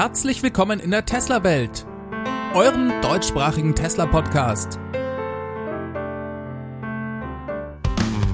Herzlich 0.00 0.42
willkommen 0.42 0.80
in 0.80 0.92
der 0.92 1.04
Tesla-Welt, 1.04 1.84
eurem 2.54 2.90
deutschsprachigen 3.02 3.74
Tesla-Podcast. 3.74 4.80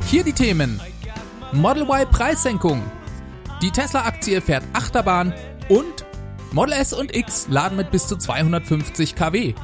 Hier 0.08 0.22
die 0.22 0.32
Themen: 0.32 0.80
Model 1.50 1.82
Y 1.82 2.08
Preissenkung, 2.08 2.84
die 3.62 3.72
Tesla-Aktie 3.72 4.40
fährt 4.42 4.62
Achterbahn 4.74 5.34
und 5.68 6.06
Model 6.52 6.74
S 6.74 6.92
und 6.92 7.16
X 7.16 7.48
laden 7.50 7.76
mit 7.76 7.90
bis 7.90 8.06
zu 8.06 8.16
250 8.16 9.16
kW. 9.16 9.54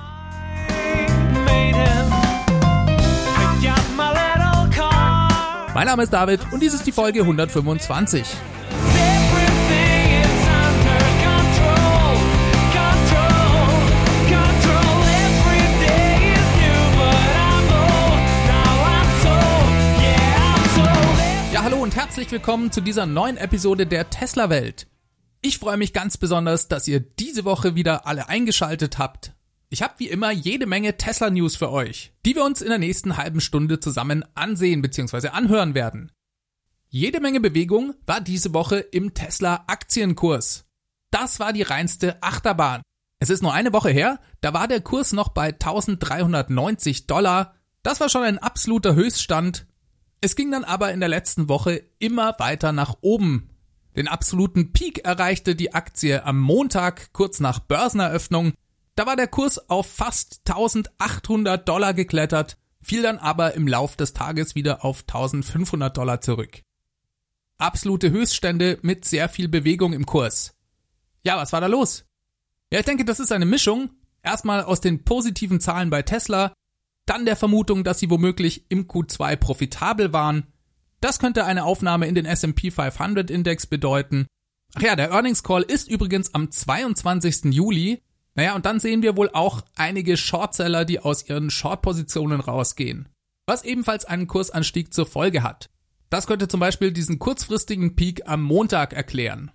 Mein 5.72 5.86
Name 5.86 6.02
ist 6.02 6.12
David 6.12 6.40
und 6.52 6.64
dies 6.64 6.74
ist 6.74 6.84
die 6.84 6.90
Folge 6.90 7.20
125. 7.20 8.26
willkommen 22.32 22.72
zu 22.72 22.80
dieser 22.80 23.04
neuen 23.04 23.36
Episode 23.36 23.86
der 23.86 24.08
Tesla 24.08 24.48
Welt. 24.48 24.86
Ich 25.42 25.58
freue 25.58 25.76
mich 25.76 25.92
ganz 25.92 26.16
besonders, 26.16 26.66
dass 26.66 26.88
ihr 26.88 26.98
diese 26.98 27.44
Woche 27.44 27.74
wieder 27.74 28.06
alle 28.06 28.30
eingeschaltet 28.30 28.96
habt. 28.96 29.34
Ich 29.68 29.82
habe 29.82 29.92
wie 29.98 30.08
immer 30.08 30.30
jede 30.30 30.64
Menge 30.64 30.96
Tesla 30.96 31.28
News 31.28 31.56
für 31.56 31.70
euch, 31.70 32.14
die 32.24 32.34
wir 32.34 32.42
uns 32.42 32.62
in 32.62 32.70
der 32.70 32.78
nächsten 32.78 33.18
halben 33.18 33.42
Stunde 33.42 33.80
zusammen 33.80 34.24
ansehen 34.34 34.80
bzw. 34.80 35.28
anhören 35.28 35.74
werden. 35.74 36.10
Jede 36.88 37.20
Menge 37.20 37.40
Bewegung 37.40 37.92
war 38.06 38.22
diese 38.22 38.54
Woche 38.54 38.78
im 38.78 39.12
Tesla 39.12 39.64
Aktienkurs. 39.66 40.64
Das 41.10 41.38
war 41.38 41.52
die 41.52 41.60
reinste 41.60 42.22
Achterbahn. 42.22 42.80
Es 43.18 43.28
ist 43.28 43.42
nur 43.42 43.52
eine 43.52 43.74
Woche 43.74 43.90
her, 43.90 44.20
da 44.40 44.54
war 44.54 44.68
der 44.68 44.80
Kurs 44.80 45.12
noch 45.12 45.28
bei 45.28 45.48
1390 45.48 47.06
Dollar. 47.06 47.56
Das 47.82 48.00
war 48.00 48.08
schon 48.08 48.22
ein 48.22 48.38
absoluter 48.38 48.94
Höchststand. 48.94 49.66
Es 50.24 50.36
ging 50.36 50.52
dann 50.52 50.62
aber 50.62 50.92
in 50.92 51.00
der 51.00 51.08
letzten 51.08 51.48
Woche 51.48 51.82
immer 51.98 52.36
weiter 52.38 52.70
nach 52.70 52.96
oben. 53.00 53.50
Den 53.96 54.06
absoluten 54.06 54.72
Peak 54.72 55.04
erreichte 55.04 55.56
die 55.56 55.74
Aktie 55.74 56.24
am 56.24 56.38
Montag 56.38 57.12
kurz 57.12 57.40
nach 57.40 57.58
Börseneröffnung. 57.58 58.52
Da 58.94 59.04
war 59.04 59.16
der 59.16 59.26
Kurs 59.26 59.68
auf 59.68 59.86
fast 59.86 60.42
1800 60.48 61.68
Dollar 61.68 61.92
geklettert, 61.92 62.56
fiel 62.80 63.02
dann 63.02 63.18
aber 63.18 63.54
im 63.54 63.66
Lauf 63.66 63.96
des 63.96 64.12
Tages 64.12 64.54
wieder 64.54 64.84
auf 64.84 65.00
1500 65.00 65.96
Dollar 65.96 66.20
zurück. 66.20 66.62
Absolute 67.58 68.12
Höchststände 68.12 68.78
mit 68.82 69.04
sehr 69.04 69.28
viel 69.28 69.48
Bewegung 69.48 69.92
im 69.92 70.06
Kurs. 70.06 70.54
Ja, 71.24 71.36
was 71.36 71.52
war 71.52 71.60
da 71.60 71.66
los? 71.66 72.04
Ja, 72.72 72.78
ich 72.78 72.86
denke, 72.86 73.04
das 73.04 73.18
ist 73.18 73.32
eine 73.32 73.44
Mischung. 73.44 73.90
Erstmal 74.22 74.62
aus 74.62 74.80
den 74.80 75.02
positiven 75.02 75.58
Zahlen 75.58 75.90
bei 75.90 76.02
Tesla, 76.02 76.54
dann 77.06 77.24
der 77.24 77.36
Vermutung, 77.36 77.84
dass 77.84 77.98
sie 77.98 78.10
womöglich 78.10 78.66
im 78.68 78.86
Q2 78.86 79.36
profitabel 79.36 80.12
waren 80.12 80.46
das 81.02 81.18
könnte 81.18 81.44
eine 81.44 81.64
Aufnahme 81.64 82.06
in 82.06 82.14
den 82.14 82.26
S&P 82.26 82.70
500 82.70 83.28
Index 83.28 83.66
bedeuten. 83.66 84.26
Ach 84.74 84.82
ja, 84.82 84.94
der 84.94 85.10
Earnings 85.10 85.42
Call 85.42 85.62
ist 85.62 85.90
übrigens 85.90 86.32
am 86.32 86.50
22. 86.50 87.52
Juli. 87.52 88.00
Naja, 88.34 88.54
und 88.54 88.64
dann 88.64 88.78
sehen 88.78 89.02
wir 89.02 89.16
wohl 89.16 89.28
auch 89.30 89.62
einige 89.74 90.16
Shortseller, 90.16 90.84
die 90.84 91.00
aus 91.00 91.28
ihren 91.28 91.50
Short-Positionen 91.50 92.40
rausgehen. 92.40 93.08
Was 93.46 93.64
ebenfalls 93.64 94.04
einen 94.04 94.28
Kursanstieg 94.28 94.94
zur 94.94 95.04
Folge 95.04 95.42
hat. 95.42 95.70
Das 96.08 96.28
könnte 96.28 96.46
zum 96.46 96.60
Beispiel 96.60 96.92
diesen 96.92 97.18
kurzfristigen 97.18 97.96
Peak 97.96 98.28
am 98.28 98.42
Montag 98.42 98.92
erklären. 98.92 99.50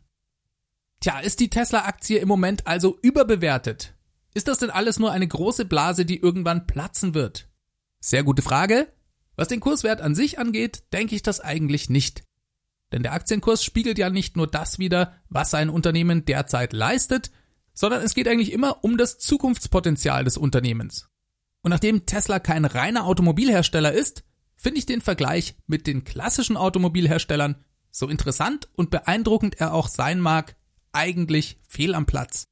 Tja, 0.99 1.19
ist 1.19 1.39
die 1.39 1.49
Tesla-Aktie 1.49 2.19
im 2.19 2.27
Moment 2.27 2.67
also 2.67 2.99
überbewertet? 3.01 3.95
Ist 4.37 4.47
das 4.47 4.59
denn 4.59 4.69
alles 4.69 4.99
nur 4.99 5.11
eine 5.11 5.27
große 5.27 5.65
Blase, 5.65 6.05
die 6.05 6.19
irgendwann 6.19 6.67
platzen 6.67 7.15
wird? 7.15 7.49
Sehr 7.99 8.23
gute 8.23 8.43
Frage. 8.43 8.87
Was 9.35 9.47
den 9.47 9.59
Kurswert 9.59 9.99
an 9.99 10.13
sich 10.13 10.37
angeht, 10.37 10.83
denke 10.93 11.15
ich 11.15 11.23
das 11.23 11.39
eigentlich 11.39 11.89
nicht. 11.89 12.23
Denn 12.91 13.01
der 13.01 13.13
Aktienkurs 13.13 13.63
spiegelt 13.63 13.97
ja 13.97 14.11
nicht 14.11 14.37
nur 14.37 14.45
das 14.45 14.77
wider, 14.77 15.15
was 15.27 15.55
ein 15.55 15.71
Unternehmen 15.71 16.23
derzeit 16.23 16.71
leistet, 16.71 17.31
sondern 17.73 18.03
es 18.03 18.13
geht 18.13 18.27
eigentlich 18.27 18.51
immer 18.51 18.83
um 18.83 18.99
das 18.99 19.17
Zukunftspotenzial 19.17 20.23
des 20.23 20.37
Unternehmens. 20.37 21.09
Und 21.63 21.71
nachdem 21.71 22.05
Tesla 22.05 22.37
kein 22.37 22.65
reiner 22.65 23.05
Automobilhersteller 23.05 23.91
ist, 23.91 24.23
finde 24.55 24.77
ich 24.77 24.85
den 24.85 25.01
Vergleich 25.01 25.55
mit 25.65 25.87
den 25.87 26.03
klassischen 26.03 26.57
Automobilherstellern, 26.57 27.65
so 27.89 28.07
interessant 28.07 28.69
und 28.75 28.91
beeindruckend 28.91 29.59
er 29.59 29.73
auch 29.73 29.87
sein 29.87 30.19
mag, 30.19 30.55
eigentlich 30.91 31.59
fehl 31.67 31.95
am 31.95 32.05
Platz. 32.05 32.45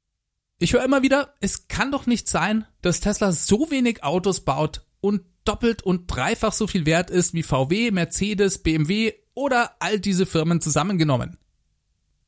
Ich 0.58 0.72
höre 0.72 0.84
immer 0.84 1.02
wieder, 1.02 1.34
es 1.40 1.68
kann 1.68 1.92
doch 1.92 2.06
nicht 2.06 2.28
sein, 2.28 2.66
dass 2.80 3.00
Tesla 3.00 3.32
so 3.32 3.70
wenig 3.70 4.02
Autos 4.02 4.40
baut 4.40 4.86
und 5.00 5.22
doppelt 5.44 5.82
und 5.82 6.06
dreifach 6.06 6.52
so 6.52 6.66
viel 6.66 6.86
wert 6.86 7.10
ist 7.10 7.34
wie 7.34 7.42
VW, 7.42 7.90
Mercedes, 7.90 8.62
BMW 8.62 9.12
oder 9.34 9.76
all 9.80 10.00
diese 10.00 10.24
Firmen 10.24 10.62
zusammengenommen. 10.62 11.36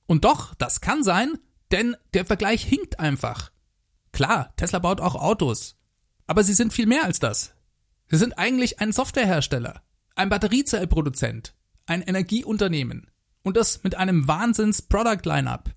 Und 0.06 0.24
doch, 0.24 0.54
das 0.54 0.80
kann 0.82 1.02
sein, 1.02 1.38
denn 1.70 1.96
der 2.12 2.26
Vergleich 2.26 2.62
hinkt 2.62 3.00
einfach. 3.00 3.50
Klar, 4.12 4.52
Tesla 4.56 4.78
baut 4.78 5.00
auch 5.00 5.14
Autos. 5.14 5.76
Aber 6.26 6.44
sie 6.44 6.54
sind 6.54 6.72
viel 6.72 6.86
mehr 6.86 7.04
als 7.04 7.20
das. 7.20 7.54
Sie 8.10 8.16
sind 8.16 8.38
eigentlich 8.38 8.80
ein 8.80 8.92
Softwarehersteller, 8.92 9.82
ein 10.14 10.28
Batteriezellproduzent, 10.28 11.54
ein 11.86 12.02
Energieunternehmen 12.02 13.10
und 13.42 13.56
das 13.56 13.82
mit 13.84 13.94
einem 13.94 14.28
Wahnsinns-Product-Line-Up. 14.28 15.70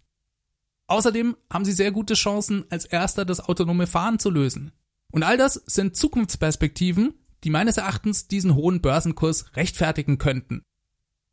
Außerdem 0.92 1.38
haben 1.50 1.64
sie 1.64 1.72
sehr 1.72 1.94
gute 1.94 2.16
Chancen, 2.16 2.66
als 2.70 2.84
erster 2.84 3.24
das 3.24 3.40
autonome 3.40 3.88
Fahren 3.88 4.20
zu 4.20 4.30
lösen. 4.30 4.74
Und 5.10 5.24
all 5.24 5.38
das 5.38 5.54
sind 5.54 5.96
Zukunftsperspektiven, 5.96 7.14
die 7.46 7.50
meines 7.50 7.78
Erachtens 7.78 8.28
diesen 8.28 8.56
hohen 8.56 8.82
Börsenkurs 8.82 9.56
rechtfertigen 9.56 10.18
könnten. 10.18 10.64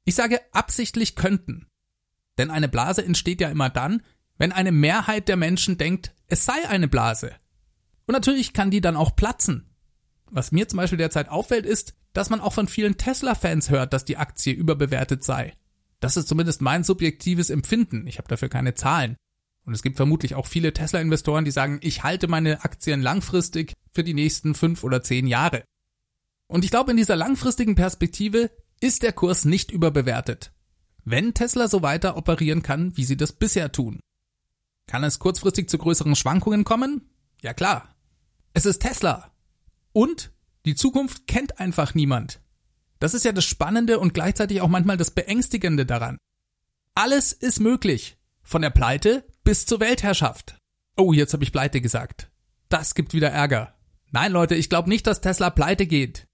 Ich 0.05 0.15
sage 0.15 0.41
absichtlich 0.53 1.17
könnten. 1.17 1.67
Denn 2.39 2.53
eine 2.53 2.69
Blase 2.69 3.05
entsteht 3.05 3.41
ja 3.41 3.49
immer 3.49 3.69
dann, 3.69 4.05
wenn 4.37 4.53
eine 4.53 4.71
Mehrheit 4.71 5.27
der 5.27 5.35
Menschen 5.37 5.77
denkt, 5.77 6.15
es 6.29 6.45
sei 6.45 6.69
eine 6.69 6.87
Blase. 6.87 7.33
Und 8.07 8.13
natürlich 8.13 8.53
kann 8.53 8.71
die 8.71 8.81
dann 8.81 8.95
auch 8.95 9.17
platzen. 9.17 9.75
Was 10.31 10.53
mir 10.53 10.69
zum 10.69 10.77
Beispiel 10.77 10.99
derzeit 10.99 11.31
auffällt, 11.31 11.67
ist, 11.67 11.95
dass 12.13 12.31
man 12.31 12.41
auch 12.41 12.53
von 12.53 12.69
vielen 12.69 12.97
Tesla-Fans 12.97 13.71
hört, 13.71 13.93
dass 13.93 14.05
die 14.05 14.19
Aktie 14.19 14.55
überbewertet 14.55 15.25
sei. 15.25 15.55
Das 15.99 16.17
ist 16.17 16.29
zumindest 16.29 16.63
mein 16.63 16.85
subjektives 16.85 17.51
Empfinden. 17.51 18.07
Ich 18.07 18.19
habe 18.19 18.29
dafür 18.29 18.49
keine 18.49 18.75
Zahlen. 18.75 19.17
Und 19.69 19.75
es 19.75 19.83
gibt 19.83 19.99
vermutlich 19.99 20.35
auch 20.35 20.47
viele 20.47 20.73
Tesla-Investoren, 20.73 21.45
die 21.45 21.51
sagen, 21.51 21.79
ich 21.83 22.03
halte 22.03 22.27
meine 22.27 22.65
Aktien 22.65 23.03
langfristig 23.03 23.75
für 23.93 24.03
die 24.03 24.15
nächsten 24.15 24.55
fünf 24.55 24.83
oder 24.83 25.03
zehn 25.03 25.27
Jahre. 25.27 25.63
Und 26.47 26.65
ich 26.65 26.71
glaube, 26.71 26.93
in 26.93 26.97
dieser 26.97 27.17
langfristigen 27.17 27.75
Perspektive 27.75 28.51
ist 28.81 29.03
der 29.03 29.13
Kurs 29.13 29.45
nicht 29.45 29.71
überbewertet. 29.71 30.53
Wenn 31.05 31.35
Tesla 31.35 31.69
so 31.69 31.83
weiter 31.83 32.17
operieren 32.17 32.63
kann, 32.63 32.97
wie 32.97 33.05
sie 33.05 33.19
das 33.19 33.35
bisher 33.35 33.71
tun. 33.71 34.01
Kann 34.87 35.05
es 35.05 35.19
kurzfristig 35.19 35.69
zu 35.69 35.77
größeren 35.77 36.17
Schwankungen 36.17 36.65
kommen? 36.65 37.03
Ja 37.43 37.53
klar. 37.53 37.95
Es 38.55 38.65
ist 38.65 38.79
Tesla. 38.79 39.31
Und 39.93 40.33
die 40.65 40.77
Zukunft 40.77 41.27
kennt 41.27 41.61
einfach 41.61 41.95
niemand. 41.95 42.41
Das 43.01 43.13
ist 43.13 43.27
ja 43.27 43.33
das 43.33 43.45
Spannende 43.45 43.99
und 43.99 44.15
gleichzeitig 44.15 44.63
auch 44.63 44.69
manchmal 44.69 44.97
das 44.97 45.11
Beängstigende 45.11 45.85
daran. 45.85 46.17
Alles 46.95 47.35
ist 47.35 47.61
möglich. 47.61 48.17
Von 48.43 48.63
der 48.63 48.71
Pleite 48.71 49.27
bis 49.49 49.65
zur 49.65 49.81
Weltherrschaft. 49.81 50.59
Oh, 50.95 51.15
jetzt 51.15 51.33
habe 51.33 51.43
ich 51.43 51.53
Pleite 51.53 51.81
gesagt. 51.81 52.31
Das 52.69 52.95
gibt 52.95 53.15
wieder 53.15 53.31
Ärger. 53.31 53.73
Nein, 54.11 54.31
Leute, 54.31 54.55
ich 54.55 54.69
glaube 54.69 54.91
nicht, 54.91 55.07
dass 55.07 55.23
Tesla 55.23 55.49
pleite 55.49 55.87
geht. 55.87 56.27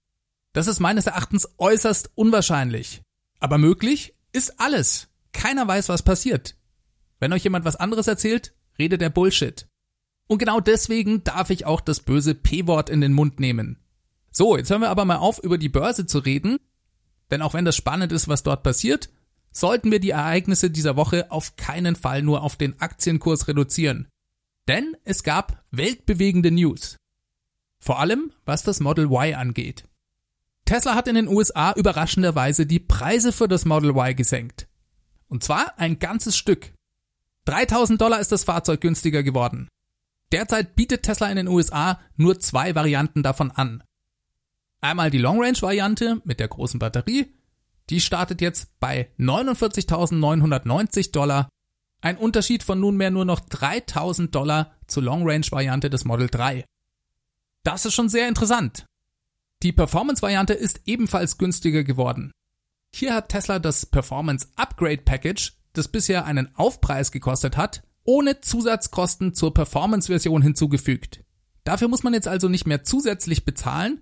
Das 0.51 0.67
ist 0.67 0.81
meines 0.81 1.07
Erachtens 1.07 1.47
äußerst 1.57 2.11
unwahrscheinlich. 2.15 3.03
Aber 3.39 3.57
möglich 3.57 4.15
ist 4.33 4.59
alles. 4.59 5.07
Keiner 5.31 5.65
weiß, 5.65 5.87
was 5.87 6.03
passiert. 6.03 6.57
Wenn 7.21 7.31
euch 7.31 7.45
jemand 7.45 7.63
was 7.63 7.77
anderes 7.77 8.07
erzählt, 8.07 8.53
redet 8.77 9.01
er 9.01 9.11
Bullshit. 9.11 9.65
Und 10.27 10.39
genau 10.39 10.59
deswegen 10.59 11.23
darf 11.23 11.51
ich 11.51 11.65
auch 11.65 11.79
das 11.79 12.01
böse 12.01 12.35
P-Wort 12.35 12.89
in 12.89 12.99
den 12.99 13.13
Mund 13.13 13.39
nehmen. 13.39 13.79
So, 14.29 14.57
jetzt 14.57 14.69
hören 14.69 14.81
wir 14.81 14.89
aber 14.89 15.05
mal 15.05 15.19
auf, 15.19 15.39
über 15.39 15.57
die 15.57 15.69
Börse 15.69 16.05
zu 16.05 16.19
reden. 16.19 16.59
Denn 17.31 17.41
auch 17.41 17.53
wenn 17.53 17.63
das 17.63 17.77
spannend 17.77 18.11
ist, 18.11 18.27
was 18.27 18.43
dort 18.43 18.61
passiert, 18.61 19.07
sollten 19.55 19.91
wir 19.91 19.99
die 19.99 20.09
Ereignisse 20.09 20.69
dieser 20.69 20.97
Woche 20.97 21.31
auf 21.31 21.55
keinen 21.55 21.95
Fall 21.95 22.21
nur 22.21 22.43
auf 22.43 22.57
den 22.57 22.79
Aktienkurs 22.81 23.47
reduzieren. 23.47 24.07
Denn 24.67 24.97
es 25.05 25.23
gab 25.23 25.63
weltbewegende 25.71 26.51
News. 26.51 26.97
Vor 27.79 27.99
allem, 27.99 28.31
was 28.45 28.63
das 28.63 28.79
Model 28.79 29.05
Y 29.05 29.33
angeht. 29.35 29.85
Tesla 30.65 30.95
hat 30.95 31.07
in 31.07 31.15
den 31.15 31.27
USA 31.27 31.71
überraschenderweise 31.73 32.65
die 32.65 32.79
Preise 32.79 33.31
für 33.31 33.47
das 33.47 33.65
Model 33.65 33.91
Y 33.91 34.15
gesenkt. 34.15 34.67
Und 35.27 35.43
zwar 35.43 35.77
ein 35.79 35.99
ganzes 35.99 36.35
Stück. 36.35 36.73
3000 37.45 38.01
Dollar 38.01 38.19
ist 38.19 38.31
das 38.31 38.43
Fahrzeug 38.43 38.81
günstiger 38.81 39.23
geworden. 39.23 39.69
Derzeit 40.31 40.75
bietet 40.75 41.03
Tesla 41.03 41.29
in 41.29 41.37
den 41.37 41.47
USA 41.47 42.01
nur 42.17 42.39
zwei 42.39 42.75
Varianten 42.75 43.23
davon 43.23 43.51
an. 43.51 43.83
Einmal 44.81 45.11
die 45.11 45.19
Long 45.19 45.41
Range 45.41 45.61
Variante 45.61 46.21
mit 46.25 46.39
der 46.39 46.47
großen 46.47 46.79
Batterie. 46.79 47.31
Die 47.89 48.01
startet 48.01 48.41
jetzt 48.41 48.79
bei 48.79 49.09
49.990 49.19 51.11
Dollar. 51.11 51.49
Ein 52.01 52.17
Unterschied 52.17 52.63
von 52.63 52.79
nunmehr 52.79 53.11
nur 53.11 53.25
noch 53.25 53.39
3000 53.39 54.33
Dollar 54.33 54.75
zur 54.87 55.03
Long-Range-Variante 55.03 55.89
des 55.89 56.05
Model 56.05 56.27
3. 56.27 56.65
Das 57.63 57.85
ist 57.85 57.93
schon 57.93 58.09
sehr 58.09 58.27
interessant. 58.27 58.85
Die 59.63 59.71
Performance-Variante 59.71 60.53
ist 60.53 60.81
ebenfalls 60.85 61.37
günstiger 61.37 61.83
geworden. 61.83 62.31
Hier 62.93 63.13
hat 63.13 63.29
Tesla 63.29 63.59
das 63.59 63.85
Performance 63.85 64.47
Upgrade 64.55 65.01
Package, 65.03 65.53
das 65.73 65.87
bisher 65.87 66.25
einen 66.25 66.55
Aufpreis 66.55 67.11
gekostet 67.11 67.57
hat, 67.57 67.83
ohne 68.03 68.41
Zusatzkosten 68.41 69.33
zur 69.33 69.53
Performance-Version 69.53 70.41
hinzugefügt. 70.41 71.23
Dafür 71.63 71.87
muss 71.87 72.03
man 72.03 72.13
jetzt 72.13 72.27
also 72.27 72.47
nicht 72.47 72.67
mehr 72.67 72.83
zusätzlich 72.83 73.43
bezahlen. 73.43 73.99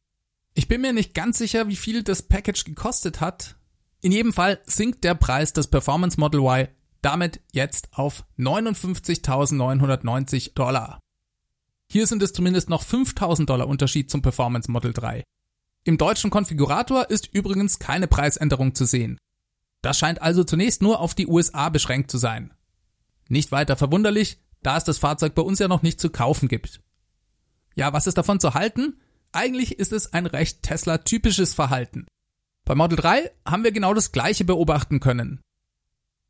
Ich 0.54 0.68
bin 0.68 0.82
mir 0.82 0.94
nicht 0.94 1.14
ganz 1.14 1.38
sicher, 1.38 1.70
wie 1.70 1.78
viel 1.78 2.04
das 2.04 2.22
Package 2.22 2.66
gekostet 2.66 3.22
hat. 3.22 3.56
In 4.04 4.12
jedem 4.12 4.34
Fall 4.34 4.60
sinkt 4.66 5.06
der 5.06 5.16
Preis 5.16 5.54
des 5.54 5.68
Performance 5.68 6.20
Model 6.20 6.42
Y 6.42 6.68
damit 7.02 7.40
jetzt 7.52 7.88
auf 7.92 8.26
59.990 8.38 10.54
Dollar. 10.56 11.00
Hier 11.90 12.06
sind 12.06 12.22
es 12.22 12.34
zumindest 12.34 12.70
noch 12.70 12.84
5.000 12.84 13.46
Dollar 13.46 13.68
Unterschied 13.68 14.12
zum 14.12 14.22
Performance 14.22 14.70
Model 14.70 14.92
3. 14.92 15.24
Im 15.86 15.98
deutschen 15.98 16.32
Konfigurator 16.32 17.10
ist 17.10 17.34
übrigens 17.34 17.80
keine 17.80 18.08
Preisänderung 18.08 18.76
zu 18.76 18.84
sehen. 18.84 19.18
Das 19.82 19.98
scheint 19.98 20.22
also 20.22 20.44
zunächst 20.44 20.82
nur 20.82 21.00
auf 21.00 21.16
die 21.16 21.28
USA 21.28 21.70
beschränkt 21.70 22.12
zu 22.12 22.18
sein. 22.18 22.54
Nicht 23.30 23.54
weiter 23.54 23.78
verwunderlich, 23.78 24.42
da 24.64 24.76
es 24.76 24.84
das 24.84 24.98
Fahrzeug 24.98 25.34
bei 25.34 25.44
uns 25.44 25.60
ja 25.60 25.70
noch 25.70 25.82
nicht 25.82 26.02
zu 26.02 26.10
kaufen 26.10 26.50
gibt. 26.50 26.82
Ja, 27.76 27.94
was 27.94 28.08
ist 28.08 28.18
davon 28.18 28.42
zu 28.42 28.54
halten? 28.54 29.00
Eigentlich 29.32 29.80
ist 29.80 29.94
es 29.94 30.12
ein 30.12 30.26
recht 30.26 30.62
Tesla-typisches 30.62 31.54
Verhalten. 31.54 32.06
Bei 32.66 32.76
Model 32.76 32.98
3 32.98 33.32
haben 33.46 33.64
wir 33.64 33.72
genau 33.72 33.94
das 33.94 34.12
gleiche 34.12 34.46
beobachten 34.46 35.00
können. 35.00 35.42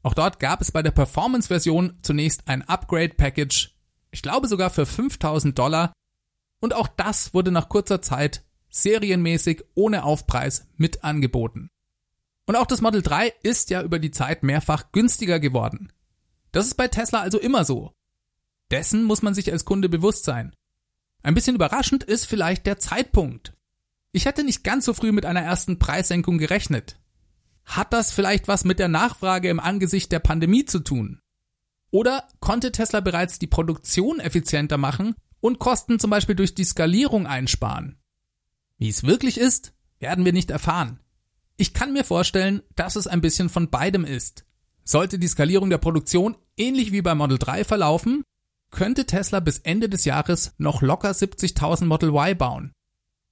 Auch 0.01 0.13
dort 0.13 0.39
gab 0.39 0.61
es 0.61 0.71
bei 0.71 0.81
der 0.81 0.91
Performance-Version 0.91 1.99
zunächst 2.01 2.47
ein 2.47 2.63
Upgrade-Package, 2.63 3.75
ich 4.11 4.21
glaube 4.21 4.47
sogar 4.47 4.69
für 4.69 4.85
5000 4.85 5.57
Dollar, 5.57 5.93
und 6.59 6.73
auch 6.73 6.87
das 6.87 7.33
wurde 7.33 7.51
nach 7.51 7.69
kurzer 7.69 8.01
Zeit 8.01 8.43
serienmäßig 8.69 9.63
ohne 9.75 10.03
Aufpreis 10.03 10.67
mit 10.75 11.03
angeboten. 11.03 11.69
Und 12.45 12.55
auch 12.55 12.65
das 12.65 12.81
Model 12.81 13.01
3 13.01 13.33
ist 13.43 13.69
ja 13.69 13.81
über 13.81 13.99
die 13.99 14.11
Zeit 14.11 14.43
mehrfach 14.43 14.91
günstiger 14.91 15.39
geworden. 15.39 15.93
Das 16.51 16.65
ist 16.65 16.75
bei 16.75 16.87
Tesla 16.87 17.21
also 17.21 17.39
immer 17.39 17.63
so. 17.63 17.93
Dessen 18.71 19.03
muss 19.03 19.21
man 19.21 19.33
sich 19.33 19.51
als 19.51 19.65
Kunde 19.65 19.87
bewusst 19.87 20.23
sein. 20.25 20.53
Ein 21.21 21.35
bisschen 21.35 21.55
überraschend 21.55 22.03
ist 22.03 22.25
vielleicht 22.25 22.65
der 22.65 22.79
Zeitpunkt. 22.79 23.53
Ich 24.15 24.25
hätte 24.25 24.43
nicht 24.43 24.63
ganz 24.63 24.85
so 24.85 24.93
früh 24.93 25.11
mit 25.11 25.25
einer 25.25 25.41
ersten 25.41 25.79
Preissenkung 25.79 26.37
gerechnet. 26.37 26.99
Hat 27.65 27.91
das 27.93 28.11
vielleicht 28.11 28.47
was 28.47 28.63
mit 28.63 28.77
der 28.77 28.87
Nachfrage 28.87 29.49
im 29.49 29.59
Angesicht 29.59 30.11
der 30.11 30.19
Pandemie 30.19 30.65
zu 30.65 30.79
tun? 30.79 31.19
Oder 31.89 32.27
konnte 32.39 32.71
Tesla 32.71 32.99
bereits 32.99 33.39
die 33.39 33.47
Produktion 33.47 34.19
effizienter 34.19 34.77
machen 34.77 35.15
und 35.39 35.57
Kosten 35.57 35.99
zum 35.99 36.11
Beispiel 36.11 36.35
durch 36.35 36.53
die 36.53 36.63
Skalierung 36.63 37.25
einsparen? 37.25 37.97
Wie 38.77 38.89
es 38.89 39.03
wirklich 39.03 39.39
ist, 39.39 39.73
werden 39.99 40.25
wir 40.25 40.33
nicht 40.33 40.51
erfahren. 40.51 40.99
Ich 41.57 41.73
kann 41.73 41.91
mir 41.91 42.03
vorstellen, 42.03 42.61
dass 42.75 42.95
es 42.95 43.07
ein 43.07 43.21
bisschen 43.21 43.49
von 43.49 43.71
beidem 43.71 44.05
ist. 44.05 44.45
Sollte 44.83 45.17
die 45.17 45.27
Skalierung 45.27 45.71
der 45.71 45.79
Produktion 45.79 46.35
ähnlich 46.55 46.91
wie 46.91 47.01
bei 47.01 47.15
Model 47.15 47.39
3 47.39 47.63
verlaufen, 47.63 48.21
könnte 48.69 49.05
Tesla 49.05 49.39
bis 49.39 49.57
Ende 49.59 49.89
des 49.89 50.05
Jahres 50.05 50.53
noch 50.59 50.83
locker 50.83 51.11
70.000 51.11 51.85
Model 51.85 52.09
Y 52.09 52.37
bauen. 52.37 52.73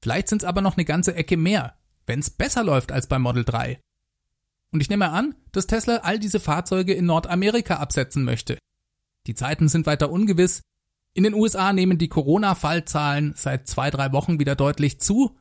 Vielleicht 0.01 0.27
sind 0.27 0.41
es 0.41 0.47
aber 0.47 0.61
noch 0.61 0.77
eine 0.77 0.85
ganze 0.85 1.15
Ecke 1.15 1.37
mehr, 1.37 1.75
wenn 2.07 2.19
es 2.19 2.29
besser 2.29 2.63
läuft 2.63 2.91
als 2.91 3.07
beim 3.07 3.21
Model 3.21 3.45
3. 3.45 3.79
Und 4.71 4.81
ich 4.81 4.89
nehme 4.89 5.09
an, 5.09 5.35
dass 5.51 5.67
Tesla 5.67 5.97
all 5.97 6.17
diese 6.17 6.39
Fahrzeuge 6.39 6.93
in 6.93 7.05
Nordamerika 7.05 7.75
absetzen 7.75 8.23
möchte. 8.23 8.57
Die 9.27 9.35
Zeiten 9.35 9.67
sind 9.67 9.85
weiter 9.85 10.11
ungewiss. 10.11 10.61
In 11.13 11.23
den 11.23 11.33
USA 11.33 11.73
nehmen 11.73 11.97
die 11.97 12.07
Corona-Fallzahlen 12.07 13.33
seit 13.35 13.67
zwei, 13.67 13.91
drei 13.91 14.13
Wochen 14.13 14.39
wieder 14.39 14.55
deutlich 14.55 14.99
zu. 14.99 15.37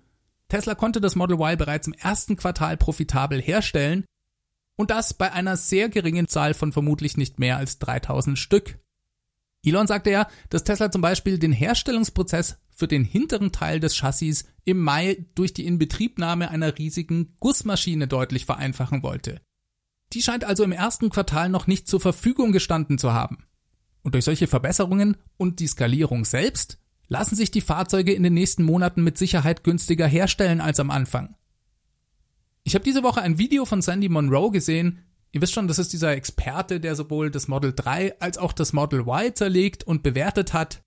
Tesla 0.49 0.75
konnte 0.75 1.01
das 1.01 1.15
Model 1.15 1.37
Y 1.37 1.57
bereits 1.57 1.87
im 1.87 1.93
ersten 1.93 2.37
Quartal 2.37 2.77
profitabel 2.77 3.41
herstellen 3.41 4.05
und 4.77 4.91
das 4.91 5.15
bei 5.15 5.33
einer 5.33 5.57
sehr 5.57 5.89
geringen 5.89 6.27
Zahl 6.27 6.55
von 6.55 6.73
vermutlich 6.73 7.17
nicht 7.17 7.39
mehr 7.39 7.57
als 7.57 7.79
3000 7.79 8.39
Stück. 8.39 8.79
Elon 9.65 9.87
sagte 9.87 10.11
ja, 10.11 10.27
dass 10.49 10.65
Tesla 10.65 10.91
zum 10.91 11.03
Beispiel 11.03 11.39
den 11.39 11.53
Herstellungsprozess 11.53 12.59
für 12.81 12.89
den 12.89 13.05
hinteren 13.05 13.53
Teil 13.53 13.79
des 13.79 13.95
Chassis 13.95 14.47
im 14.65 14.81
Mai 14.81 15.27
durch 15.35 15.53
die 15.53 15.67
Inbetriebnahme 15.67 16.51
einer 16.51 16.79
riesigen 16.79 17.37
Gussmaschine 17.39 18.09
deutlich 18.09 18.47
vereinfachen 18.47 19.03
wollte. 19.03 19.43
Die 20.15 20.23
scheint 20.23 20.45
also 20.45 20.65
im 20.65 20.73
ersten 20.73 21.11
Quartal 21.11 21.51
noch 21.51 21.67
nicht 21.67 21.87
zur 21.87 22.01
Verfügung 22.01 22.53
gestanden 22.53 22.97
zu 22.97 23.13
haben. 23.13 23.45
Und 24.03 24.15
durch 24.15 24.25
solche 24.25 24.47
Verbesserungen 24.47 25.19
und 25.37 25.61
die 25.61 25.67
Skalierung 25.67 26.25
selbst 26.25 26.79
lassen 27.07 27.37
sich 27.37 27.51
die 27.51 27.61
Fahrzeuge 27.61 28.15
in 28.15 28.23
den 28.23 28.33
nächsten 28.33 28.65
Monaten 28.65 29.05
mit 29.05 29.19
Sicherheit 29.19 29.63
günstiger 29.63 30.07
herstellen 30.07 30.63
als 30.63 30.81
am 30.81 30.91
Anfang. 30.91 31.37
Ich 32.65 32.75
habe 32.75 32.85
diese 32.85 33.03
Woche 33.03 33.21
ein 33.21 33.39
Video 33.39 33.67
von 33.67 33.83
Sandy 33.83 34.09
Monroe 34.09 34.51
gesehen. 34.51 35.05
Ihr 35.33 35.43
wisst 35.43 35.53
schon, 35.53 35.69
das 35.69 35.79
ist 35.79 35.93
dieser 35.93 36.13
Experte, 36.13 36.81
der 36.81 36.97
sowohl 36.97 37.31
das 37.31 37.47
Model 37.47 37.75
3 37.77 38.21
als 38.21 38.39
auch 38.39 38.55
das 38.55 38.73
Model 38.73 39.01
Y 39.01 39.35
zerlegt 39.35 39.85
und 39.85 40.03
bewertet 40.03 40.55
hat. 40.55 40.83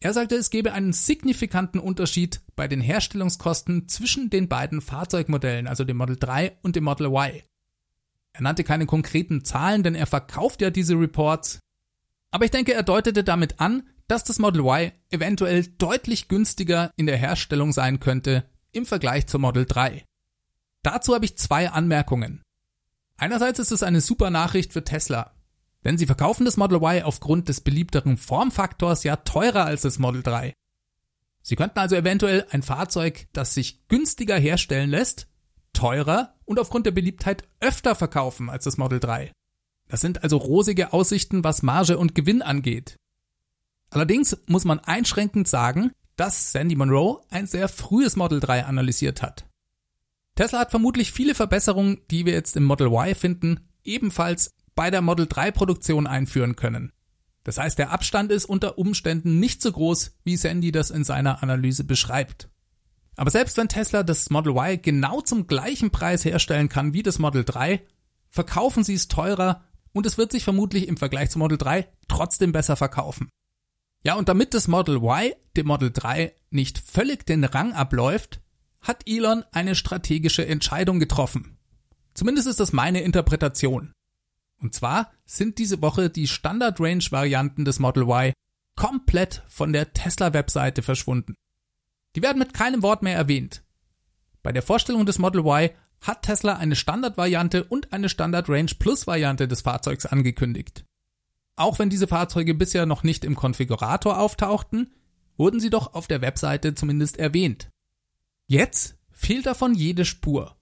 Er 0.00 0.12
sagte, 0.12 0.36
es 0.36 0.50
gebe 0.50 0.72
einen 0.72 0.92
signifikanten 0.92 1.80
Unterschied 1.80 2.40
bei 2.54 2.68
den 2.68 2.80
Herstellungskosten 2.80 3.88
zwischen 3.88 4.30
den 4.30 4.48
beiden 4.48 4.80
Fahrzeugmodellen, 4.80 5.66
also 5.66 5.82
dem 5.84 5.96
Model 5.96 6.16
3 6.16 6.58
und 6.62 6.76
dem 6.76 6.84
Model 6.84 7.06
Y. 7.08 7.42
Er 8.32 8.42
nannte 8.42 8.62
keine 8.62 8.86
konkreten 8.86 9.44
Zahlen, 9.44 9.82
denn 9.82 9.96
er 9.96 10.06
verkauft 10.06 10.62
ja 10.62 10.70
diese 10.70 10.94
Reports. 10.94 11.58
Aber 12.30 12.44
ich 12.44 12.52
denke, 12.52 12.74
er 12.74 12.84
deutete 12.84 13.24
damit 13.24 13.58
an, 13.58 13.88
dass 14.06 14.22
das 14.22 14.38
Model 14.38 14.60
Y 14.60 14.92
eventuell 15.10 15.66
deutlich 15.66 16.28
günstiger 16.28 16.92
in 16.96 17.06
der 17.06 17.16
Herstellung 17.16 17.72
sein 17.72 17.98
könnte 17.98 18.48
im 18.70 18.86
Vergleich 18.86 19.26
zum 19.26 19.42
Model 19.42 19.66
3. 19.66 20.04
Dazu 20.84 21.12
habe 21.14 21.24
ich 21.24 21.36
zwei 21.36 21.70
Anmerkungen. 21.70 22.42
Einerseits 23.16 23.58
ist 23.58 23.72
es 23.72 23.82
eine 23.82 24.00
super 24.00 24.30
Nachricht 24.30 24.72
für 24.72 24.84
Tesla. 24.84 25.34
Denn 25.84 25.96
sie 25.96 26.06
verkaufen 26.06 26.44
das 26.44 26.56
Model 26.56 26.78
Y 26.78 27.02
aufgrund 27.04 27.48
des 27.48 27.60
beliebteren 27.60 28.16
Formfaktors 28.16 29.04
ja 29.04 29.16
teurer 29.16 29.64
als 29.64 29.82
das 29.82 29.98
Model 29.98 30.22
3. 30.22 30.54
Sie 31.42 31.56
könnten 31.56 31.78
also 31.78 31.96
eventuell 31.96 32.46
ein 32.50 32.62
Fahrzeug, 32.62 33.28
das 33.32 33.54
sich 33.54 33.86
günstiger 33.88 34.38
herstellen 34.38 34.90
lässt, 34.90 35.28
teurer 35.72 36.34
und 36.44 36.58
aufgrund 36.58 36.86
der 36.86 36.90
Beliebtheit 36.90 37.44
öfter 37.60 37.94
verkaufen 37.94 38.50
als 38.50 38.64
das 38.64 38.76
Model 38.76 39.00
3. 39.00 39.32
Das 39.88 40.00
sind 40.00 40.22
also 40.22 40.36
rosige 40.36 40.92
Aussichten, 40.92 41.44
was 41.44 41.62
Marge 41.62 41.96
und 41.96 42.14
Gewinn 42.14 42.42
angeht. 42.42 42.96
Allerdings 43.90 44.36
muss 44.46 44.64
man 44.64 44.80
einschränkend 44.80 45.48
sagen, 45.48 45.92
dass 46.16 46.52
Sandy 46.52 46.76
Monroe 46.76 47.22
ein 47.30 47.46
sehr 47.46 47.68
frühes 47.68 48.16
Model 48.16 48.40
3 48.40 48.64
analysiert 48.64 49.22
hat. 49.22 49.46
Tesla 50.34 50.60
hat 50.60 50.70
vermutlich 50.70 51.12
viele 51.12 51.34
Verbesserungen, 51.34 52.02
die 52.10 52.26
wir 52.26 52.32
jetzt 52.32 52.56
im 52.56 52.64
Model 52.64 52.88
Y 52.88 53.14
finden, 53.14 53.68
ebenfalls 53.84 54.50
bei 54.78 54.92
der 54.92 55.02
Model 55.02 55.26
3 55.26 55.50
Produktion 55.50 56.06
einführen 56.06 56.54
können. 56.54 56.92
Das 57.42 57.58
heißt, 57.58 57.80
der 57.80 57.90
Abstand 57.90 58.30
ist 58.30 58.44
unter 58.44 58.78
Umständen 58.78 59.40
nicht 59.40 59.60
so 59.60 59.72
groß, 59.72 60.12
wie 60.22 60.36
Sandy 60.36 60.70
das 60.70 60.92
in 60.92 61.02
seiner 61.02 61.42
Analyse 61.42 61.82
beschreibt. 61.82 62.48
Aber 63.16 63.32
selbst 63.32 63.56
wenn 63.56 63.68
Tesla 63.68 64.04
das 64.04 64.30
Model 64.30 64.52
Y 64.52 64.80
genau 64.80 65.20
zum 65.20 65.48
gleichen 65.48 65.90
Preis 65.90 66.24
herstellen 66.24 66.68
kann 66.68 66.92
wie 66.92 67.02
das 67.02 67.18
Model 67.18 67.44
3, 67.44 67.84
verkaufen 68.30 68.84
sie 68.84 68.94
es 68.94 69.08
teurer 69.08 69.64
und 69.92 70.06
es 70.06 70.16
wird 70.16 70.30
sich 70.30 70.44
vermutlich 70.44 70.86
im 70.86 70.96
Vergleich 70.96 71.30
zum 71.30 71.40
Model 71.40 71.58
3 71.58 71.88
trotzdem 72.06 72.52
besser 72.52 72.76
verkaufen. 72.76 73.28
Ja, 74.04 74.14
und 74.14 74.28
damit 74.28 74.54
das 74.54 74.68
Model 74.68 74.98
Y 74.98 75.32
dem 75.56 75.66
Model 75.66 75.90
3 75.90 76.36
nicht 76.50 76.78
völlig 76.78 77.26
den 77.26 77.42
Rang 77.42 77.72
abläuft, 77.72 78.40
hat 78.80 79.02
Elon 79.08 79.42
eine 79.50 79.74
strategische 79.74 80.46
Entscheidung 80.46 81.00
getroffen. 81.00 81.58
Zumindest 82.14 82.46
ist 82.46 82.60
das 82.60 82.72
meine 82.72 83.00
Interpretation. 83.00 83.92
Und 84.60 84.74
zwar 84.74 85.12
sind 85.24 85.58
diese 85.58 85.80
Woche 85.82 86.10
die 86.10 86.26
Standard 86.26 86.80
Range 86.80 87.04
Varianten 87.10 87.64
des 87.64 87.78
Model 87.78 88.04
Y 88.04 88.32
komplett 88.74 89.42
von 89.48 89.72
der 89.72 89.92
Tesla-Webseite 89.92 90.82
verschwunden. 90.82 91.34
Die 92.16 92.22
werden 92.22 92.38
mit 92.38 92.54
keinem 92.54 92.82
Wort 92.82 93.02
mehr 93.02 93.16
erwähnt. 93.16 93.62
Bei 94.42 94.52
der 94.52 94.62
Vorstellung 94.62 95.06
des 95.06 95.18
Model 95.18 95.40
Y 95.40 95.70
hat 96.00 96.22
Tesla 96.22 96.56
eine 96.56 96.76
Standard-Variante 96.76 97.64
und 97.64 97.92
eine 97.92 98.08
Standard 98.08 98.48
Range 98.48 98.70
Plus 98.78 99.06
Variante 99.06 99.48
des 99.48 99.62
Fahrzeugs 99.62 100.06
angekündigt. 100.06 100.84
Auch 101.56 101.78
wenn 101.80 101.90
diese 101.90 102.06
Fahrzeuge 102.06 102.54
bisher 102.54 102.86
noch 102.86 103.02
nicht 103.02 103.24
im 103.24 103.34
Konfigurator 103.34 104.18
auftauchten, 104.18 104.92
wurden 105.36 105.60
sie 105.60 105.70
doch 105.70 105.94
auf 105.94 106.06
der 106.06 106.20
Webseite 106.20 106.74
zumindest 106.74 107.16
erwähnt. 107.18 107.68
Jetzt 108.46 108.96
fehlt 109.10 109.46
davon 109.46 109.74
jede 109.74 110.04
Spur. 110.04 110.56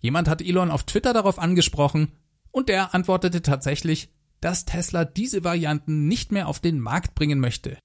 Jemand 0.00 0.28
hat 0.28 0.42
Elon 0.42 0.70
auf 0.70 0.84
Twitter 0.84 1.12
darauf 1.12 1.38
angesprochen 1.38 2.12
und 2.50 2.68
der 2.68 2.94
antwortete 2.94 3.42
tatsächlich, 3.42 4.10
dass 4.40 4.64
Tesla 4.64 5.04
diese 5.04 5.44
Varianten 5.44 6.08
nicht 6.08 6.32
mehr 6.32 6.48
auf 6.48 6.60
den 6.60 6.80
Markt 6.80 7.14
bringen 7.14 7.40
möchte. 7.40 7.78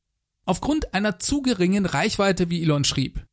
Aufgrund 0.45 0.93
einer 0.93 1.19
zu 1.19 1.41
geringen 1.41 1.85
Reichweite, 1.85 2.49
wie 2.49 2.61
Elon 2.61 2.83
schrieb. 2.83 3.25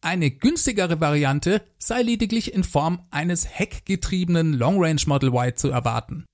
Eine 0.00 0.30
günstigere 0.30 1.00
Variante 1.00 1.62
sei 1.78 2.02
lediglich 2.02 2.54
in 2.54 2.64
Form 2.64 3.06
eines 3.10 3.46
heckgetriebenen 3.46 4.54
Long 4.54 4.82
Range 4.82 5.02
Model 5.06 5.30
Y 5.30 5.56
zu 5.56 5.68
erwarten. 5.68 6.24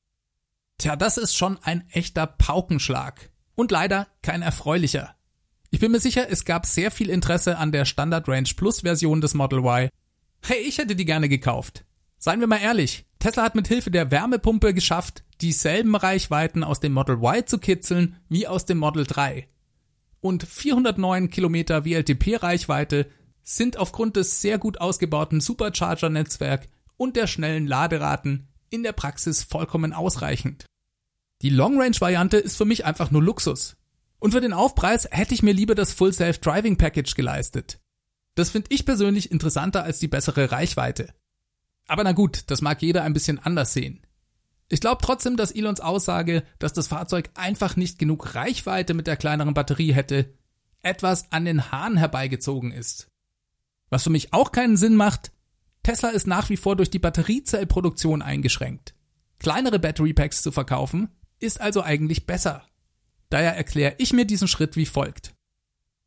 Tja, 0.78 0.94
das 0.94 1.16
ist 1.16 1.34
schon 1.34 1.58
ein 1.62 1.88
echter 1.90 2.26
Paukenschlag. 2.26 3.30
Und 3.54 3.70
leider 3.70 4.06
kein 4.22 4.42
erfreulicher. 4.42 5.16
Ich 5.70 5.80
bin 5.80 5.90
mir 5.90 6.00
sicher, 6.00 6.30
es 6.30 6.44
gab 6.44 6.66
sehr 6.66 6.90
viel 6.90 7.08
Interesse 7.08 7.56
an 7.56 7.72
der 7.72 7.86
Standard 7.86 8.28
Range 8.28 8.48
Plus 8.54 8.80
Version 8.82 9.20
des 9.20 9.34
Model 9.34 9.60
Y. 9.60 9.88
Hey, 10.42 10.58
ich 10.60 10.78
hätte 10.78 10.94
die 10.94 11.06
gerne 11.06 11.28
gekauft. 11.28 11.84
Seien 12.18 12.40
wir 12.40 12.46
mal 12.46 12.60
ehrlich, 12.60 13.05
Tesla 13.18 13.42
hat 13.42 13.54
mit 13.54 13.68
Hilfe 13.68 13.90
der 13.90 14.10
Wärmepumpe 14.10 14.74
geschafft, 14.74 15.24
dieselben 15.40 15.96
Reichweiten 15.96 16.64
aus 16.64 16.80
dem 16.80 16.92
Model 16.92 17.16
Y 17.16 17.46
zu 17.46 17.58
kitzeln 17.58 18.16
wie 18.28 18.46
aus 18.46 18.66
dem 18.66 18.78
Model 18.78 19.04
3. 19.04 19.48
Und 20.20 20.42
409 20.44 21.30
Kilometer 21.30 21.84
WLTP-Reichweite 21.84 23.06
sind 23.42 23.76
aufgrund 23.76 24.16
des 24.16 24.40
sehr 24.40 24.58
gut 24.58 24.80
ausgebauten 24.80 25.40
Supercharger-Netzwerk 25.40 26.68
und 26.96 27.16
der 27.16 27.26
schnellen 27.26 27.66
Laderaten 27.66 28.48
in 28.70 28.82
der 28.82 28.92
Praxis 28.92 29.44
vollkommen 29.44 29.92
ausreichend. 29.92 30.66
Die 31.42 31.50
Long-Range-Variante 31.50 32.38
ist 32.38 32.56
für 32.56 32.64
mich 32.64 32.84
einfach 32.84 33.10
nur 33.10 33.22
Luxus. 33.22 33.76
Und 34.18 34.32
für 34.32 34.40
den 34.40 34.54
Aufpreis 34.54 35.06
hätte 35.10 35.34
ich 35.34 35.42
mir 35.42 35.52
lieber 35.52 35.74
das 35.74 35.92
Full 35.92 36.12
Self 36.12 36.38
Driving 36.38 36.76
Package 36.76 37.14
geleistet. 37.14 37.78
Das 38.34 38.50
finde 38.50 38.68
ich 38.70 38.84
persönlich 38.84 39.30
interessanter 39.30 39.84
als 39.84 39.98
die 39.98 40.08
bessere 40.08 40.50
Reichweite. 40.50 41.14
Aber 41.86 42.04
na 42.04 42.12
gut, 42.12 42.44
das 42.48 42.62
mag 42.62 42.82
jeder 42.82 43.02
ein 43.02 43.12
bisschen 43.12 43.38
anders 43.38 43.72
sehen. 43.72 44.00
Ich 44.68 44.80
glaube 44.80 45.00
trotzdem, 45.02 45.36
dass 45.36 45.52
Elons 45.52 45.80
Aussage, 45.80 46.42
dass 46.58 46.72
das 46.72 46.88
Fahrzeug 46.88 47.30
einfach 47.34 47.76
nicht 47.76 47.98
genug 47.98 48.34
Reichweite 48.34 48.94
mit 48.94 49.06
der 49.06 49.16
kleineren 49.16 49.54
Batterie 49.54 49.92
hätte, 49.92 50.34
etwas 50.82 51.30
an 51.30 51.44
den 51.44 51.70
Haaren 51.70 51.96
herbeigezogen 51.96 52.72
ist. 52.72 53.08
Was 53.90 54.02
für 54.02 54.10
mich 54.10 54.32
auch 54.32 54.50
keinen 54.50 54.76
Sinn 54.76 54.96
macht, 54.96 55.30
Tesla 55.84 56.08
ist 56.08 56.26
nach 56.26 56.50
wie 56.50 56.56
vor 56.56 56.74
durch 56.74 56.90
die 56.90 56.98
Batteriezellproduktion 56.98 58.22
eingeschränkt. 58.22 58.94
Kleinere 59.38 59.78
Battery 59.78 60.14
Packs 60.14 60.42
zu 60.42 60.50
verkaufen, 60.50 61.10
ist 61.38 61.60
also 61.60 61.82
eigentlich 61.82 62.26
besser. 62.26 62.64
Daher 63.28 63.56
erkläre 63.56 63.94
ich 63.98 64.12
mir 64.12 64.24
diesen 64.24 64.48
Schritt 64.48 64.76
wie 64.76 64.86
folgt. 64.86 65.34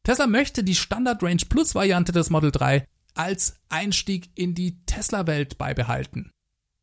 Tesla 0.04 0.28
möchte 0.28 0.64
die 0.64 0.76
Standard 0.76 1.24
Range 1.24 1.44
Plus 1.48 1.76
Variante 1.76 2.12
des 2.12 2.30
Model 2.30 2.52
3 2.52 2.86
als 3.20 3.60
Einstieg 3.68 4.30
in 4.36 4.56
die 4.56 4.86
Tesla-Welt 4.86 5.58
beibehalten. 5.58 6.32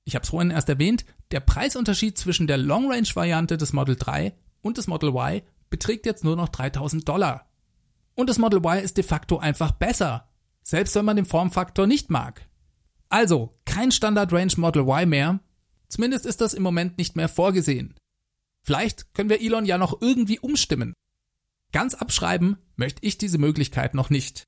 Ich 0.05 0.15
habe 0.15 0.23
es 0.23 0.29
vorhin 0.29 0.51
erst 0.51 0.69
erwähnt, 0.69 1.07
der 1.31 1.41
Preisunterschied 1.41 2.19
zwischen 2.19 2.47
der 2.47 2.59
Long 2.59 2.93
Range 2.93 3.09
Variante 3.15 3.57
des 3.57 3.73
Model 3.73 3.97
3 3.97 4.35
und 4.61 4.77
des 4.77 4.87
Model 4.87 5.09
Y 5.09 5.41
beträgt 5.71 6.05
jetzt 6.05 6.25
nur 6.25 6.37
noch 6.37 6.51
3000 6.51 7.09
Dollar. 7.09 7.51
Und 8.15 8.29
das 8.29 8.37
Model 8.37 8.59
Y 8.59 8.85
ist 8.85 8.99
de 8.99 9.03
facto 9.03 9.39
einfach 9.39 9.73
besser, 9.73 10.29
selbst 10.63 10.95
wenn 10.95 11.07
man 11.07 11.17
den 11.17 11.25
Formfaktor 11.25 11.87
nicht 11.87 12.11
mag. 12.11 12.47
Also, 13.09 13.59
kein 13.65 13.91
Standard 13.91 14.31
Range 14.31 14.53
Model 14.59 14.83
Y 14.83 15.09
mehr, 15.09 15.41
zumindest 15.89 16.27
ist 16.27 16.43
das 16.43 16.53
im 16.53 16.63
Moment 16.63 16.99
nicht 16.99 17.17
mehr 17.17 17.31
vorgesehen. 17.31 17.95
Vielleicht 18.63 19.15
können 19.15 19.31
wir 19.31 19.41
Elon 19.41 19.65
ja 19.65 19.79
noch 19.79 20.03
irgendwie 20.03 20.39
umstimmen. 20.39 20.93
Ganz 21.73 21.95
abschreiben 21.95 22.59
möchte 22.77 23.07
ich 23.07 23.17
diese 23.17 23.39
Möglichkeit 23.39 23.95
noch 23.95 24.11
nicht. 24.11 24.45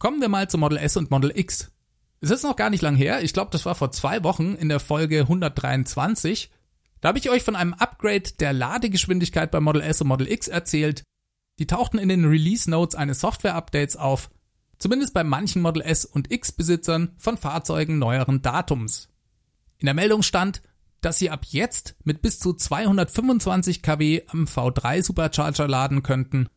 Kommen 0.00 0.22
wir 0.22 0.30
mal 0.30 0.48
zu 0.48 0.56
Model 0.56 0.78
S 0.78 0.96
und 0.96 1.10
Model 1.10 1.30
X. 1.34 1.70
Es 2.22 2.30
ist 2.30 2.42
noch 2.42 2.56
gar 2.56 2.70
nicht 2.70 2.80
lang 2.80 2.96
her, 2.96 3.22
ich 3.22 3.34
glaube, 3.34 3.50
das 3.50 3.66
war 3.66 3.74
vor 3.74 3.92
zwei 3.92 4.24
Wochen 4.24 4.54
in 4.54 4.70
der 4.70 4.80
Folge 4.80 5.20
123. 5.20 6.50
Da 7.02 7.08
habe 7.08 7.18
ich 7.18 7.28
euch 7.28 7.42
von 7.42 7.54
einem 7.54 7.74
Upgrade 7.74 8.32
der 8.40 8.54
Ladegeschwindigkeit 8.54 9.50
bei 9.50 9.60
Model 9.60 9.82
S 9.82 10.00
und 10.00 10.08
Model 10.08 10.32
X 10.32 10.48
erzählt. 10.48 11.02
Die 11.58 11.66
tauchten 11.66 11.98
in 11.98 12.08
den 12.08 12.24
Release 12.24 12.70
Notes 12.70 12.94
eines 12.94 13.20
Software-Updates 13.20 13.96
auf, 13.96 14.30
zumindest 14.78 15.12
bei 15.12 15.22
manchen 15.22 15.60
Model 15.60 15.82
S 15.82 16.06
und 16.06 16.32
X 16.32 16.50
Besitzern 16.52 17.14
von 17.18 17.36
Fahrzeugen 17.36 17.98
neueren 17.98 18.40
Datums. 18.40 19.10
In 19.76 19.84
der 19.84 19.94
Meldung 19.94 20.22
stand, 20.22 20.62
dass 21.02 21.18
sie 21.18 21.28
ab 21.28 21.44
jetzt 21.50 21.94
mit 22.04 22.22
bis 22.22 22.38
zu 22.38 22.54
225 22.54 23.82
kW 23.82 24.22
am 24.28 24.44
V3 24.44 25.02
Supercharger 25.02 25.68
laden 25.68 26.02
könnten. 26.02 26.48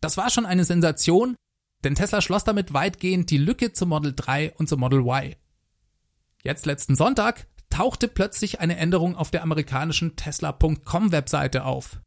Das 0.00 0.16
war 0.16 0.30
schon 0.30 0.46
eine 0.46 0.64
Sensation, 0.64 1.34
denn 1.84 1.94
Tesla 1.94 2.20
schloss 2.20 2.44
damit 2.44 2.72
weitgehend 2.72 3.30
die 3.30 3.38
Lücke 3.38 3.72
zum 3.72 3.90
Model 3.90 4.14
3 4.14 4.52
und 4.54 4.68
zum 4.68 4.80
Model 4.80 5.00
Y. 5.00 5.34
Jetzt 6.42 6.66
letzten 6.66 6.96
Sonntag 6.96 7.46
tauchte 7.70 8.08
plötzlich 8.08 8.60
eine 8.60 8.76
Änderung 8.76 9.16
auf 9.16 9.30
der 9.30 9.42
amerikanischen 9.42 10.16
Tesla.com 10.16 11.12
Webseite 11.12 11.64
auf. 11.64 12.00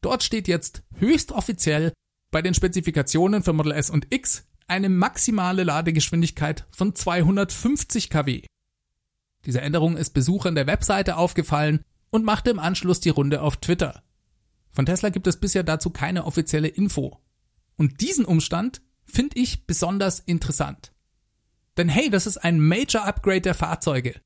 Dort 0.00 0.22
steht 0.22 0.48
jetzt 0.48 0.82
höchst 0.96 1.32
offiziell 1.32 1.92
bei 2.30 2.42
den 2.42 2.54
Spezifikationen 2.54 3.42
für 3.42 3.52
Model 3.52 3.72
S 3.72 3.90
und 3.90 4.06
X 4.10 4.46
eine 4.66 4.88
maximale 4.88 5.64
Ladegeschwindigkeit 5.64 6.66
von 6.70 6.94
250 6.94 8.10
kW. 8.10 8.42
Diese 9.46 9.60
Änderung 9.60 9.96
ist 9.96 10.10
Besuchern 10.10 10.54
der 10.54 10.66
Webseite 10.66 11.16
aufgefallen 11.16 11.84
und 12.10 12.24
machte 12.24 12.50
im 12.50 12.58
Anschluss 12.58 13.00
die 13.00 13.10
Runde 13.10 13.42
auf 13.42 13.58
Twitter. 13.58 14.02
Von 14.70 14.86
Tesla 14.86 15.10
gibt 15.10 15.26
es 15.26 15.38
bisher 15.38 15.62
dazu 15.62 15.90
keine 15.90 16.24
offizielle 16.24 16.68
Info. 16.68 17.20
Und 17.76 18.00
diesen 18.00 18.24
Umstand 18.24 18.82
finde 19.14 19.38
ich 19.38 19.66
besonders 19.66 20.20
interessant. 20.20 20.92
Denn 21.76 21.88
hey, 21.88 22.10
das 22.10 22.26
ist 22.26 22.38
ein 22.38 22.60
Major 22.60 23.04
Upgrade 23.04 23.42
der 23.42 23.54
Fahrzeuge. 23.54 24.20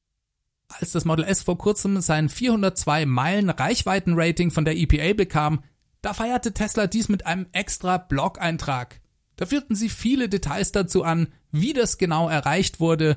Als 0.68 0.92
das 0.92 1.04
Model 1.04 1.25
S 1.25 1.42
vor 1.42 1.57
kurzem 1.57 2.00
sein 2.00 2.28
402 2.28 3.07
Meilen 3.07 3.50
Reichweitenrating 3.50 4.50
von 4.50 4.64
der 4.64 4.76
EPA 4.76 5.14
bekam, 5.14 5.64
da 6.02 6.12
feierte 6.12 6.52
Tesla 6.52 6.87
dies 6.87 7.09
mit 7.09 7.26
einem 7.26 7.47
extra 7.52 7.99
Blog-Eintrag. 7.99 9.00
Da 9.37 9.47
führten 9.47 9.75
sie 9.75 9.88
viele 9.88 10.28
Details 10.28 10.73
dazu 10.73 11.04
an, 11.04 11.28
wie 11.50 11.73
das 11.73 11.99
genau 11.99 12.28
erreicht 12.28 12.80
wurde. 12.80 13.16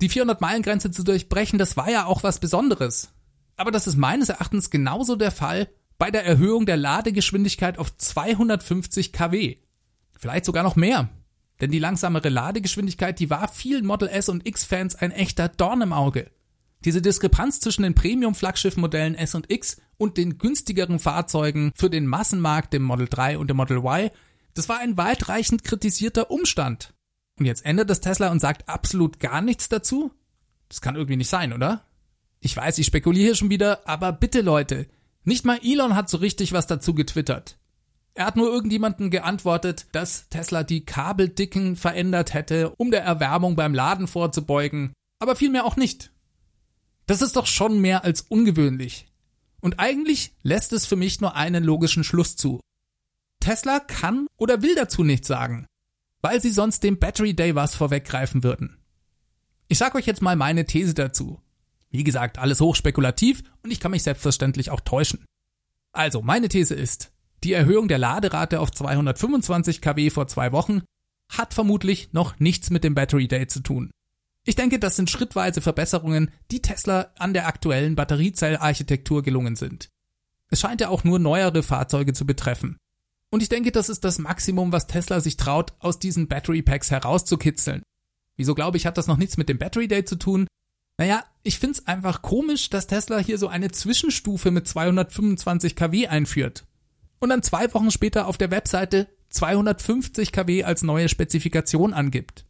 Die 0.00 0.08
400-Meilen-Grenze 0.08 0.90
zu 0.90 1.02
durchbrechen, 1.02 1.58
das 1.58 1.76
war 1.76 1.90
ja 1.90 2.06
auch 2.06 2.22
was 2.22 2.40
Besonderes. 2.40 3.10
Aber 3.56 3.70
das 3.70 3.86
ist 3.86 3.96
meines 3.96 4.28
Erachtens 4.28 4.70
genauso 4.70 5.16
der 5.16 5.32
Fall 5.32 5.68
bei 5.98 6.10
der 6.10 6.24
Erhöhung 6.24 6.64
der 6.64 6.76
Ladegeschwindigkeit 6.76 7.78
auf 7.78 7.96
250 7.96 9.12
kW. 9.12 9.58
Vielleicht 10.18 10.44
sogar 10.44 10.64
noch 10.64 10.76
mehr. 10.76 11.08
Denn 11.60 11.70
die 11.70 11.78
langsamere 11.78 12.28
Ladegeschwindigkeit, 12.28 13.18
die 13.18 13.30
war 13.30 13.48
vielen 13.48 13.86
Model 13.86 14.08
S 14.08 14.28
und 14.28 14.46
X-Fans 14.46 14.96
ein 14.96 15.10
echter 15.10 15.48
Dorn 15.48 15.80
im 15.80 15.92
Auge. 15.92 16.30
Diese 16.84 17.02
Diskrepanz 17.02 17.60
zwischen 17.60 17.82
den 17.82 17.94
Premium-Flaggschiff-Modellen 17.94 19.14
S 19.14 19.34
und 19.34 19.50
X 19.50 19.80
und 19.96 20.16
den 20.16 20.38
günstigeren 20.38 20.98
Fahrzeugen 20.98 21.72
für 21.74 21.90
den 21.90 22.06
Massenmarkt, 22.06 22.72
dem 22.72 22.82
Model 22.82 23.08
3 23.08 23.38
und 23.38 23.48
dem 23.48 23.56
Model 23.56 23.78
Y, 23.78 24.10
das 24.54 24.68
war 24.68 24.78
ein 24.78 24.96
weitreichend 24.96 25.64
kritisierter 25.64 26.30
Umstand. 26.30 26.94
Und 27.38 27.46
jetzt 27.46 27.64
ändert 27.64 27.90
das 27.90 28.00
Tesla 28.00 28.30
und 28.30 28.40
sagt 28.40 28.68
absolut 28.68 29.20
gar 29.20 29.40
nichts 29.40 29.68
dazu? 29.68 30.12
Das 30.68 30.80
kann 30.80 30.96
irgendwie 30.96 31.16
nicht 31.16 31.30
sein, 31.30 31.52
oder? 31.52 31.84
Ich 32.40 32.56
weiß, 32.56 32.78
ich 32.78 32.86
spekuliere 32.86 33.34
schon 33.34 33.50
wieder, 33.50 33.86
aber 33.88 34.12
bitte 34.12 34.40
Leute, 34.40 34.86
nicht 35.24 35.44
mal 35.44 35.60
Elon 35.62 35.96
hat 35.96 36.08
so 36.08 36.18
richtig 36.18 36.52
was 36.52 36.66
dazu 36.66 36.94
getwittert. 36.94 37.57
Er 38.14 38.26
hat 38.26 38.36
nur 38.36 38.48
irgendjemanden 38.48 39.10
geantwortet, 39.10 39.86
dass 39.92 40.28
Tesla 40.28 40.64
die 40.64 40.84
Kabeldicken 40.84 41.76
verändert 41.76 42.34
hätte, 42.34 42.70
um 42.70 42.90
der 42.90 43.02
Erwärmung 43.02 43.54
beim 43.54 43.74
Laden 43.74 44.08
vorzubeugen, 44.08 44.92
aber 45.20 45.36
vielmehr 45.36 45.64
auch 45.64 45.76
nicht. 45.76 46.12
Das 47.06 47.22
ist 47.22 47.36
doch 47.36 47.46
schon 47.46 47.80
mehr 47.80 48.04
als 48.04 48.22
ungewöhnlich. 48.22 49.06
Und 49.60 49.78
eigentlich 49.78 50.34
lässt 50.42 50.72
es 50.72 50.86
für 50.86 50.96
mich 50.96 51.20
nur 51.20 51.36
einen 51.36 51.64
logischen 51.64 52.04
Schluss 52.04 52.36
zu. 52.36 52.60
Tesla 53.40 53.80
kann 53.80 54.26
oder 54.36 54.62
will 54.62 54.74
dazu 54.74 55.04
nichts 55.04 55.28
sagen, 55.28 55.66
weil 56.20 56.40
sie 56.40 56.50
sonst 56.50 56.82
dem 56.82 56.98
Battery 56.98 57.34
Day 57.34 57.54
was 57.54 57.74
vorweggreifen 57.74 58.42
würden. 58.42 58.78
Ich 59.68 59.78
sag 59.78 59.94
euch 59.94 60.06
jetzt 60.06 60.22
mal 60.22 60.36
meine 60.36 60.64
These 60.64 60.94
dazu. 60.94 61.40
Wie 61.90 62.04
gesagt, 62.04 62.38
alles 62.38 62.60
hochspekulativ 62.60 63.42
und 63.62 63.70
ich 63.70 63.80
kann 63.80 63.90
mich 63.90 64.02
selbstverständlich 64.02 64.70
auch 64.70 64.80
täuschen. 64.80 65.24
Also, 65.92 66.20
meine 66.20 66.48
These 66.48 66.74
ist, 66.74 67.12
die 67.44 67.52
Erhöhung 67.52 67.88
der 67.88 67.98
Laderate 67.98 68.60
auf 68.60 68.70
225 68.72 69.80
kW 69.80 70.10
vor 70.10 70.26
zwei 70.28 70.52
Wochen 70.52 70.82
hat 71.30 71.54
vermutlich 71.54 72.12
noch 72.12 72.38
nichts 72.40 72.70
mit 72.70 72.84
dem 72.84 72.94
Battery 72.94 73.28
Day 73.28 73.46
zu 73.46 73.60
tun. 73.60 73.90
Ich 74.44 74.56
denke, 74.56 74.78
das 74.78 74.96
sind 74.96 75.10
schrittweise 75.10 75.60
Verbesserungen, 75.60 76.30
die 76.50 76.62
Tesla 76.62 77.12
an 77.18 77.34
der 77.34 77.46
aktuellen 77.46 77.96
Batteriezellarchitektur 77.96 79.22
gelungen 79.22 79.56
sind. 79.56 79.88
Es 80.50 80.60
scheint 80.60 80.80
ja 80.80 80.88
auch 80.88 81.04
nur 81.04 81.18
neuere 81.18 81.62
Fahrzeuge 81.62 82.14
zu 82.14 82.24
betreffen. 82.24 82.78
Und 83.30 83.42
ich 83.42 83.50
denke, 83.50 83.72
das 83.72 83.90
ist 83.90 84.04
das 84.04 84.18
Maximum, 84.18 84.72
was 84.72 84.86
Tesla 84.86 85.20
sich 85.20 85.36
traut, 85.36 85.74
aus 85.80 85.98
diesen 85.98 86.28
Battery 86.28 86.62
Packs 86.62 86.90
herauszukitzeln. 86.90 87.82
Wieso 88.36 88.54
glaube 88.54 88.78
ich, 88.78 88.86
hat 88.86 88.96
das 88.96 89.06
noch 89.06 89.18
nichts 89.18 89.36
mit 89.36 89.50
dem 89.50 89.58
Battery 89.58 89.86
Day 89.86 90.04
zu 90.06 90.16
tun? 90.16 90.46
Naja, 90.96 91.24
ich 91.42 91.58
find's 91.58 91.86
einfach 91.86 92.22
komisch, 92.22 92.70
dass 92.70 92.86
Tesla 92.86 93.18
hier 93.18 93.36
so 93.36 93.48
eine 93.48 93.70
Zwischenstufe 93.70 94.50
mit 94.50 94.66
225 94.66 95.76
kW 95.76 96.08
einführt 96.08 96.64
und 97.20 97.30
dann 97.30 97.42
zwei 97.42 97.72
Wochen 97.74 97.90
später 97.90 98.26
auf 98.26 98.38
der 98.38 98.50
Webseite 98.50 99.08
250 99.30 100.32
kW 100.32 100.64
als 100.64 100.82
neue 100.82 101.08
Spezifikation 101.08 101.92
angibt. 101.92 102.46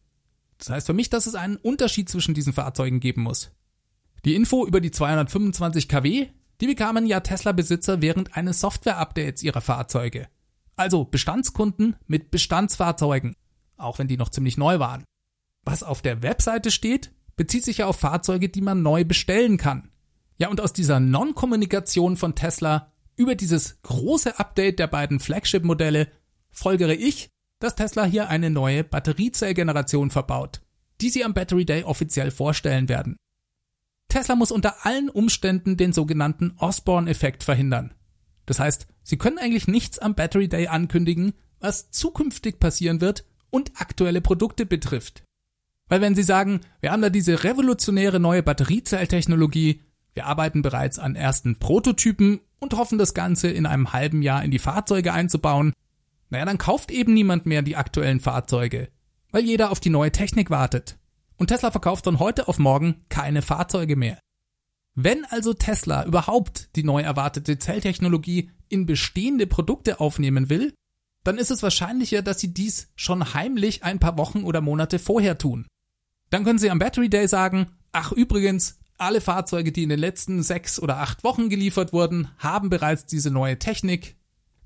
Das 0.58 0.70
heißt 0.70 0.86
für 0.86 0.92
mich, 0.92 1.10
dass 1.10 1.26
es 1.26 1.34
einen 1.34 1.56
Unterschied 1.56 2.08
zwischen 2.08 2.34
diesen 2.34 2.52
Fahrzeugen 2.52 3.00
geben 3.00 3.22
muss. 3.22 3.50
Die 4.24 4.34
Info 4.34 4.66
über 4.66 4.80
die 4.80 4.90
225 4.90 5.88
kW, 5.88 6.28
die 6.60 6.66
bekamen 6.66 7.06
ja 7.06 7.20
Tesla-Besitzer 7.20 8.02
während 8.02 8.36
eines 8.36 8.60
Software-Updates 8.60 9.42
ihrer 9.42 9.60
Fahrzeuge. 9.60 10.28
Also 10.76 11.04
Bestandskunden 11.04 11.96
mit 12.06 12.30
Bestandsfahrzeugen, 12.30 13.34
auch 13.76 13.98
wenn 13.98 14.08
die 14.08 14.16
noch 14.16 14.28
ziemlich 14.28 14.56
neu 14.56 14.78
waren. 14.78 15.04
Was 15.64 15.82
auf 15.82 16.02
der 16.02 16.22
Webseite 16.22 16.70
steht, 16.70 17.12
bezieht 17.36 17.64
sich 17.64 17.78
ja 17.78 17.86
auf 17.86 17.98
Fahrzeuge, 17.98 18.48
die 18.48 18.60
man 18.60 18.82
neu 18.82 19.04
bestellen 19.04 19.56
kann. 19.56 19.90
Ja, 20.36 20.48
und 20.48 20.60
aus 20.60 20.72
dieser 20.72 21.00
Non-Kommunikation 21.00 22.16
von 22.16 22.34
Tesla 22.34 22.92
über 23.18 23.34
dieses 23.34 23.82
große 23.82 24.38
Update 24.38 24.78
der 24.78 24.86
beiden 24.86 25.20
Flagship-Modelle 25.20 26.08
folgere 26.50 26.94
ich, 26.94 27.28
dass 27.58 27.74
Tesla 27.74 28.04
hier 28.04 28.28
eine 28.28 28.50
neue 28.50 28.84
Batteriezellgeneration 28.84 30.10
verbaut, 30.10 30.60
die 31.00 31.10
sie 31.10 31.24
am 31.24 31.34
Battery 31.34 31.64
Day 31.64 31.82
offiziell 31.82 32.30
vorstellen 32.30 32.88
werden. 32.88 33.16
Tesla 34.08 34.36
muss 34.36 34.52
unter 34.52 34.86
allen 34.86 35.10
Umständen 35.10 35.76
den 35.76 35.92
sogenannten 35.92 36.54
Osborne-Effekt 36.58 37.42
verhindern. 37.42 37.92
Das 38.46 38.60
heißt, 38.60 38.86
sie 39.02 39.18
können 39.18 39.38
eigentlich 39.38 39.66
nichts 39.68 39.98
am 39.98 40.14
Battery 40.14 40.48
Day 40.48 40.68
ankündigen, 40.68 41.34
was 41.60 41.90
zukünftig 41.90 42.60
passieren 42.60 43.00
wird 43.00 43.24
und 43.50 43.72
aktuelle 43.80 44.20
Produkte 44.20 44.64
betrifft. 44.64 45.24
Weil 45.88 46.00
wenn 46.00 46.14
sie 46.14 46.22
sagen, 46.22 46.60
wir 46.80 46.92
haben 46.92 47.02
da 47.02 47.10
diese 47.10 47.44
revolutionäre 47.44 48.20
neue 48.20 48.42
Batteriezelltechnologie, 48.42 49.82
wir 50.14 50.26
arbeiten 50.26 50.62
bereits 50.62 50.98
an 50.98 51.16
ersten 51.16 51.58
Prototypen 51.58 52.40
und 52.58 52.74
hoffen 52.74 52.98
das 52.98 53.14
Ganze 53.14 53.48
in 53.48 53.66
einem 53.66 53.92
halben 53.92 54.22
Jahr 54.22 54.44
in 54.44 54.50
die 54.50 54.58
Fahrzeuge 54.58 55.12
einzubauen, 55.12 55.72
naja, 56.30 56.44
dann 56.44 56.58
kauft 56.58 56.90
eben 56.90 57.14
niemand 57.14 57.46
mehr 57.46 57.62
die 57.62 57.76
aktuellen 57.76 58.20
Fahrzeuge, 58.20 58.88
weil 59.30 59.44
jeder 59.44 59.70
auf 59.70 59.80
die 59.80 59.90
neue 59.90 60.12
Technik 60.12 60.50
wartet. 60.50 60.98
Und 61.36 61.48
Tesla 61.48 61.70
verkauft 61.70 62.04
von 62.04 62.18
heute 62.18 62.48
auf 62.48 62.58
morgen 62.58 63.04
keine 63.08 63.42
Fahrzeuge 63.42 63.96
mehr. 63.96 64.18
Wenn 64.94 65.24
also 65.26 65.54
Tesla 65.54 66.04
überhaupt 66.04 66.74
die 66.74 66.82
neu 66.82 67.02
erwartete 67.02 67.58
Zelltechnologie 67.58 68.50
in 68.68 68.84
bestehende 68.84 69.46
Produkte 69.46 70.00
aufnehmen 70.00 70.50
will, 70.50 70.74
dann 71.24 71.38
ist 71.38 71.50
es 71.50 71.62
wahrscheinlicher, 71.62 72.22
dass 72.22 72.40
sie 72.40 72.52
dies 72.52 72.88
schon 72.96 73.34
heimlich 73.34 73.84
ein 73.84 74.00
paar 74.00 74.18
Wochen 74.18 74.42
oder 74.42 74.60
Monate 74.60 74.98
vorher 74.98 75.38
tun. 75.38 75.66
Dann 76.30 76.44
können 76.44 76.58
sie 76.58 76.70
am 76.70 76.78
Battery 76.78 77.08
Day 77.08 77.28
sagen, 77.28 77.68
ach 77.92 78.12
übrigens, 78.12 78.77
alle 78.98 79.20
Fahrzeuge, 79.20 79.72
die 79.72 79.84
in 79.84 79.88
den 79.88 79.98
letzten 79.98 80.42
sechs 80.42 80.80
oder 80.80 80.98
acht 80.98 81.24
Wochen 81.24 81.48
geliefert 81.48 81.92
wurden, 81.92 82.28
haben 82.38 82.70
bereits 82.70 83.06
diese 83.06 83.30
neue 83.30 83.58
Technik. 83.58 84.16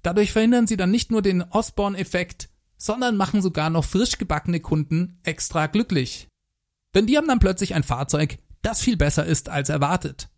Dadurch 0.02 0.32
verhindern 0.32 0.66
sie 0.66 0.76
dann 0.76 0.90
nicht 0.90 1.10
nur 1.10 1.22
den 1.22 1.42
Osborne-Effekt, 1.42 2.48
sondern 2.76 3.16
machen 3.16 3.42
sogar 3.42 3.70
noch 3.70 3.84
frisch 3.84 4.18
gebackene 4.18 4.60
Kunden 4.60 5.20
extra 5.22 5.66
glücklich. 5.66 6.28
Denn 6.94 7.06
die 7.06 7.16
haben 7.16 7.28
dann 7.28 7.38
plötzlich 7.38 7.74
ein 7.74 7.84
Fahrzeug, 7.84 8.38
das 8.62 8.80
viel 8.80 8.96
besser 8.96 9.24
ist 9.24 9.48
als 9.48 9.68
erwartet. 9.68 10.28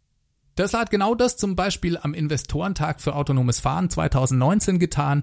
Tesla 0.56 0.80
hat 0.80 0.90
genau 0.90 1.14
das 1.14 1.36
zum 1.36 1.56
Beispiel 1.56 1.96
am 1.96 2.14
Investorentag 2.14 3.00
für 3.00 3.14
autonomes 3.14 3.60
Fahren 3.60 3.90
2019 3.90 4.78
getan. 4.78 5.22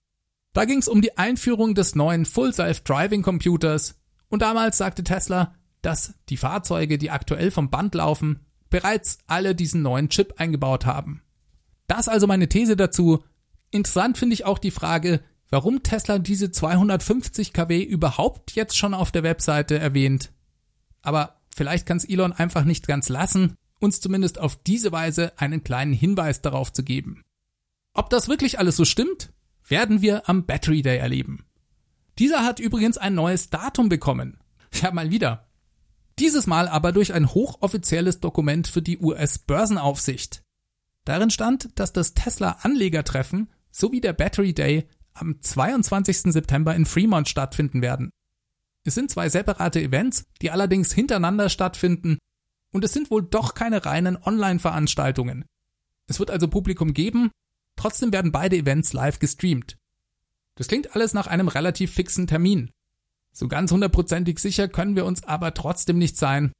Da 0.53 0.65
ging 0.65 0.79
es 0.79 0.89
um 0.89 1.01
die 1.01 1.17
Einführung 1.17 1.75
des 1.75 1.95
neuen 1.95 2.25
Full 2.25 2.53
Self 2.53 2.81
Driving 2.81 3.21
Computers 3.21 3.95
und 4.27 4.41
damals 4.41 4.77
sagte 4.77 5.03
Tesla, 5.03 5.55
dass 5.81 6.15
die 6.29 6.37
Fahrzeuge, 6.37 6.97
die 6.97 7.11
aktuell 7.11 7.51
vom 7.51 7.69
Band 7.69 7.95
laufen, 7.95 8.45
bereits 8.71 9.19
alle 9.27 9.53
diesen 9.53 9.83
neuen 9.83 10.09
Chip 10.09 10.33
eingebaut 10.37 10.87
haben. 10.87 11.21
Das 11.85 12.07
also 12.07 12.25
meine 12.25 12.49
These 12.49 12.75
dazu. 12.75 13.23
Interessant 13.69 14.17
finde 14.17 14.33
ich 14.33 14.45
auch 14.45 14.57
die 14.57 14.71
Frage, 14.71 15.21
warum 15.49 15.83
Tesla 15.83 16.17
diese 16.17 16.51
250 16.51 17.53
kW 17.53 17.83
überhaupt 17.83 18.55
jetzt 18.55 18.75
schon 18.75 18.95
auf 18.95 19.11
der 19.11 19.21
Webseite 19.21 19.77
erwähnt. 19.77 20.31
Aber 21.03 21.41
vielleicht 21.55 21.85
kann 21.85 21.97
es 21.97 22.05
Elon 22.05 22.33
einfach 22.33 22.63
nicht 22.63 22.87
ganz 22.87 23.09
lassen, 23.09 23.55
uns 23.79 23.99
zumindest 23.99 24.39
auf 24.39 24.55
diese 24.55 24.91
Weise 24.91 25.33
einen 25.37 25.63
kleinen 25.63 25.93
Hinweis 25.93 26.41
darauf 26.41 26.73
zu 26.73 26.83
geben. 26.83 27.21
Ob 27.93 28.09
das 28.09 28.29
wirklich 28.29 28.57
alles 28.57 28.77
so 28.77 28.85
stimmt, 28.85 29.33
werden 29.67 30.01
wir 30.01 30.29
am 30.29 30.45
Battery 30.45 30.81
Day 30.81 30.97
erleben. 30.97 31.45
Dieser 32.19 32.45
hat 32.45 32.59
übrigens 32.59 32.97
ein 32.97 33.15
neues 33.15 33.49
Datum 33.49 33.89
bekommen. 33.89 34.37
Ja, 34.81 34.91
mal 34.91 35.11
wieder. 35.11 35.50
Dieses 36.21 36.45
Mal 36.45 36.67
aber 36.67 36.91
durch 36.91 37.13
ein 37.13 37.33
hochoffizielles 37.33 38.19
Dokument 38.19 38.67
für 38.67 38.83
die 38.83 38.99
US-Börsenaufsicht. 38.99 40.43
Darin 41.03 41.31
stand, 41.31 41.79
dass 41.79 41.93
das 41.93 42.13
Tesla-Anlegertreffen 42.13 43.49
sowie 43.71 44.01
der 44.01 44.13
Battery 44.13 44.53
Day 44.53 44.87
am 45.15 45.41
22. 45.41 46.31
September 46.31 46.75
in 46.75 46.85
Fremont 46.85 47.27
stattfinden 47.27 47.81
werden. 47.81 48.11
Es 48.83 48.93
sind 48.93 49.09
zwei 49.09 49.29
separate 49.29 49.81
Events, 49.81 50.25
die 50.43 50.51
allerdings 50.51 50.93
hintereinander 50.93 51.49
stattfinden 51.49 52.19
und 52.71 52.85
es 52.85 52.93
sind 52.93 53.09
wohl 53.09 53.23
doch 53.23 53.55
keine 53.55 53.83
reinen 53.83 54.15
Online-Veranstaltungen. 54.15 55.45
Es 56.05 56.19
wird 56.19 56.29
also 56.29 56.47
Publikum 56.47 56.93
geben, 56.93 57.31
trotzdem 57.75 58.13
werden 58.13 58.31
beide 58.31 58.57
Events 58.57 58.93
live 58.93 59.17
gestreamt. 59.17 59.75
Das 60.53 60.67
klingt 60.67 60.95
alles 60.95 61.15
nach 61.15 61.25
einem 61.25 61.47
relativ 61.47 61.91
fixen 61.91 62.27
Termin. 62.27 62.69
So 63.33 63.47
ganz 63.47 63.71
hundertprozentig 63.71 64.39
sicher 64.39 64.67
können 64.67 64.95
wir 64.95 65.05
uns 65.05 65.23
aber 65.23 65.53
trotzdem 65.53 65.97
nicht 65.97 66.17
sein. 66.17 66.51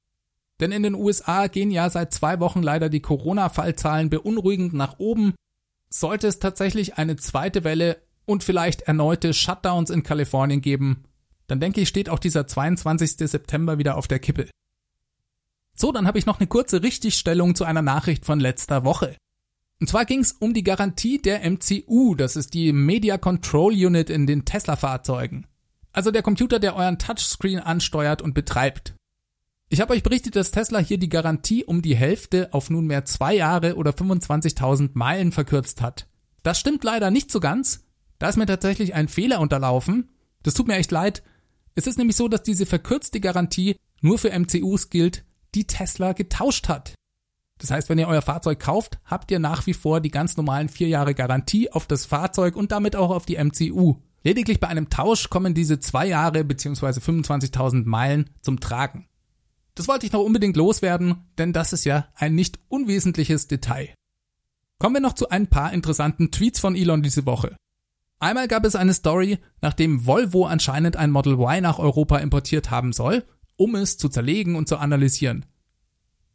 Denn 0.59 0.71
in 0.71 0.83
den 0.83 0.95
USA 0.95 1.47
gehen 1.47 1.71
ja 1.71 1.89
seit 1.89 2.13
zwei 2.13 2.39
Wochen 2.39 2.61
leider 2.61 2.89
die 2.89 3.01
Corona-Fallzahlen 3.01 4.09
beunruhigend 4.09 4.73
nach 4.73 4.99
oben. 4.99 5.33
Sollte 5.89 6.27
es 6.27 6.39
tatsächlich 6.39 6.97
eine 6.97 7.15
zweite 7.17 7.63
Welle 7.63 8.01
und 8.25 8.43
vielleicht 8.43 8.81
erneute 8.81 9.33
Shutdowns 9.33 9.89
in 9.89 10.03
Kalifornien 10.03 10.61
geben, 10.61 11.03
dann 11.47 11.59
denke 11.59 11.81
ich, 11.81 11.89
steht 11.89 12.07
auch 12.07 12.19
dieser 12.19 12.47
22. 12.47 13.29
September 13.29 13.77
wieder 13.77 13.97
auf 13.97 14.07
der 14.07 14.19
Kippe. 14.19 14.49
So, 15.75 15.91
dann 15.91 16.07
habe 16.07 16.17
ich 16.17 16.25
noch 16.25 16.39
eine 16.39 16.47
kurze 16.47 16.81
Richtigstellung 16.81 17.55
zu 17.55 17.65
einer 17.65 17.81
Nachricht 17.81 18.25
von 18.25 18.39
letzter 18.39 18.85
Woche. 18.85 19.17
Und 19.81 19.87
zwar 19.87 20.05
ging 20.05 20.19
es 20.19 20.31
um 20.31 20.53
die 20.53 20.63
Garantie 20.63 21.21
der 21.21 21.41
MCU, 21.43 22.15
das 22.15 22.37
ist 22.37 22.53
die 22.53 22.71
Media 22.71 23.17
Control 23.17 23.73
Unit 23.73 24.09
in 24.09 24.27
den 24.27 24.45
Tesla-Fahrzeugen. 24.45 25.47
Also 25.93 26.11
der 26.11 26.23
Computer, 26.23 26.59
der 26.59 26.75
euren 26.75 26.99
Touchscreen 26.99 27.59
ansteuert 27.59 28.21
und 28.21 28.33
betreibt. 28.33 28.93
Ich 29.69 29.79
habe 29.79 29.93
euch 29.93 30.03
berichtet, 30.03 30.35
dass 30.35 30.51
Tesla 30.51 30.79
hier 30.79 30.97
die 30.97 31.09
Garantie 31.09 31.63
um 31.63 31.81
die 31.81 31.95
Hälfte 31.95 32.53
auf 32.53 32.69
nunmehr 32.69 33.05
zwei 33.05 33.35
Jahre 33.35 33.75
oder 33.75 33.91
25.000 33.91 34.91
Meilen 34.93 35.31
verkürzt 35.31 35.81
hat. 35.81 36.07
Das 36.43 36.59
stimmt 36.59 36.83
leider 36.83 37.11
nicht 37.11 37.31
so 37.31 37.39
ganz. 37.39 37.85
Da 38.19 38.29
ist 38.29 38.37
mir 38.37 38.45
tatsächlich 38.45 38.93
ein 38.93 39.07
Fehler 39.07 39.39
unterlaufen. 39.39 40.09
Das 40.43 40.53
tut 40.53 40.67
mir 40.67 40.75
echt 40.75 40.91
leid. 40.91 41.23
Es 41.75 41.87
ist 41.87 41.97
nämlich 41.97 42.17
so, 42.17 42.27
dass 42.27 42.43
diese 42.43 42.65
verkürzte 42.65 43.19
Garantie 43.19 43.77
nur 44.01 44.17
für 44.17 44.37
MCUs 44.37 44.89
gilt, 44.89 45.23
die 45.55 45.67
Tesla 45.67 46.13
getauscht 46.13 46.67
hat. 46.67 46.93
Das 47.59 47.71
heißt, 47.71 47.89
wenn 47.89 47.99
ihr 47.99 48.07
euer 48.07 48.21
Fahrzeug 48.21 48.59
kauft, 48.59 48.99
habt 49.05 49.31
ihr 49.31 49.39
nach 49.39 49.67
wie 49.67 49.73
vor 49.73 50.01
die 50.01 50.11
ganz 50.11 50.35
normalen 50.35 50.67
vier 50.67 50.87
Jahre 50.87 51.13
Garantie 51.13 51.71
auf 51.71 51.85
das 51.85 52.05
Fahrzeug 52.05 52.55
und 52.55 52.71
damit 52.71 52.95
auch 52.95 53.11
auf 53.11 53.25
die 53.25 53.41
MCU. 53.41 53.97
Lediglich 54.23 54.59
bei 54.59 54.67
einem 54.67 54.89
Tausch 54.89 55.29
kommen 55.29 55.53
diese 55.53 55.79
zwei 55.79 56.05
Jahre 56.07 56.43
bzw. 56.43 56.99
25.000 56.99 57.85
Meilen 57.85 58.29
zum 58.41 58.59
Tragen. 58.59 59.07
Das 59.73 59.87
wollte 59.87 60.05
ich 60.05 60.11
noch 60.11 60.21
unbedingt 60.21 60.57
loswerden, 60.57 61.25
denn 61.37 61.53
das 61.53 61.73
ist 61.73 61.85
ja 61.85 62.07
ein 62.15 62.35
nicht 62.35 62.59
unwesentliches 62.67 63.47
Detail. 63.47 63.89
Kommen 64.77 64.95
wir 64.95 65.01
noch 65.01 65.13
zu 65.13 65.29
ein 65.29 65.47
paar 65.47 65.73
interessanten 65.73 66.31
Tweets 66.31 66.59
von 66.59 66.75
Elon 66.75 67.01
diese 67.01 67.25
Woche. 67.25 67.55
Einmal 68.19 68.47
gab 68.47 68.65
es 68.65 68.75
eine 68.75 68.93
Story, 68.93 69.39
nachdem 69.61 70.05
Volvo 70.05 70.45
anscheinend 70.45 70.97
ein 70.97 71.09
Model 71.09 71.33
Y 71.33 71.61
nach 71.61 71.79
Europa 71.79 72.17
importiert 72.17 72.69
haben 72.69 72.93
soll, 72.93 73.23
um 73.55 73.75
es 73.75 73.97
zu 73.97 74.09
zerlegen 74.09 74.55
und 74.55 74.67
zu 74.67 74.77
analysieren. 74.77 75.45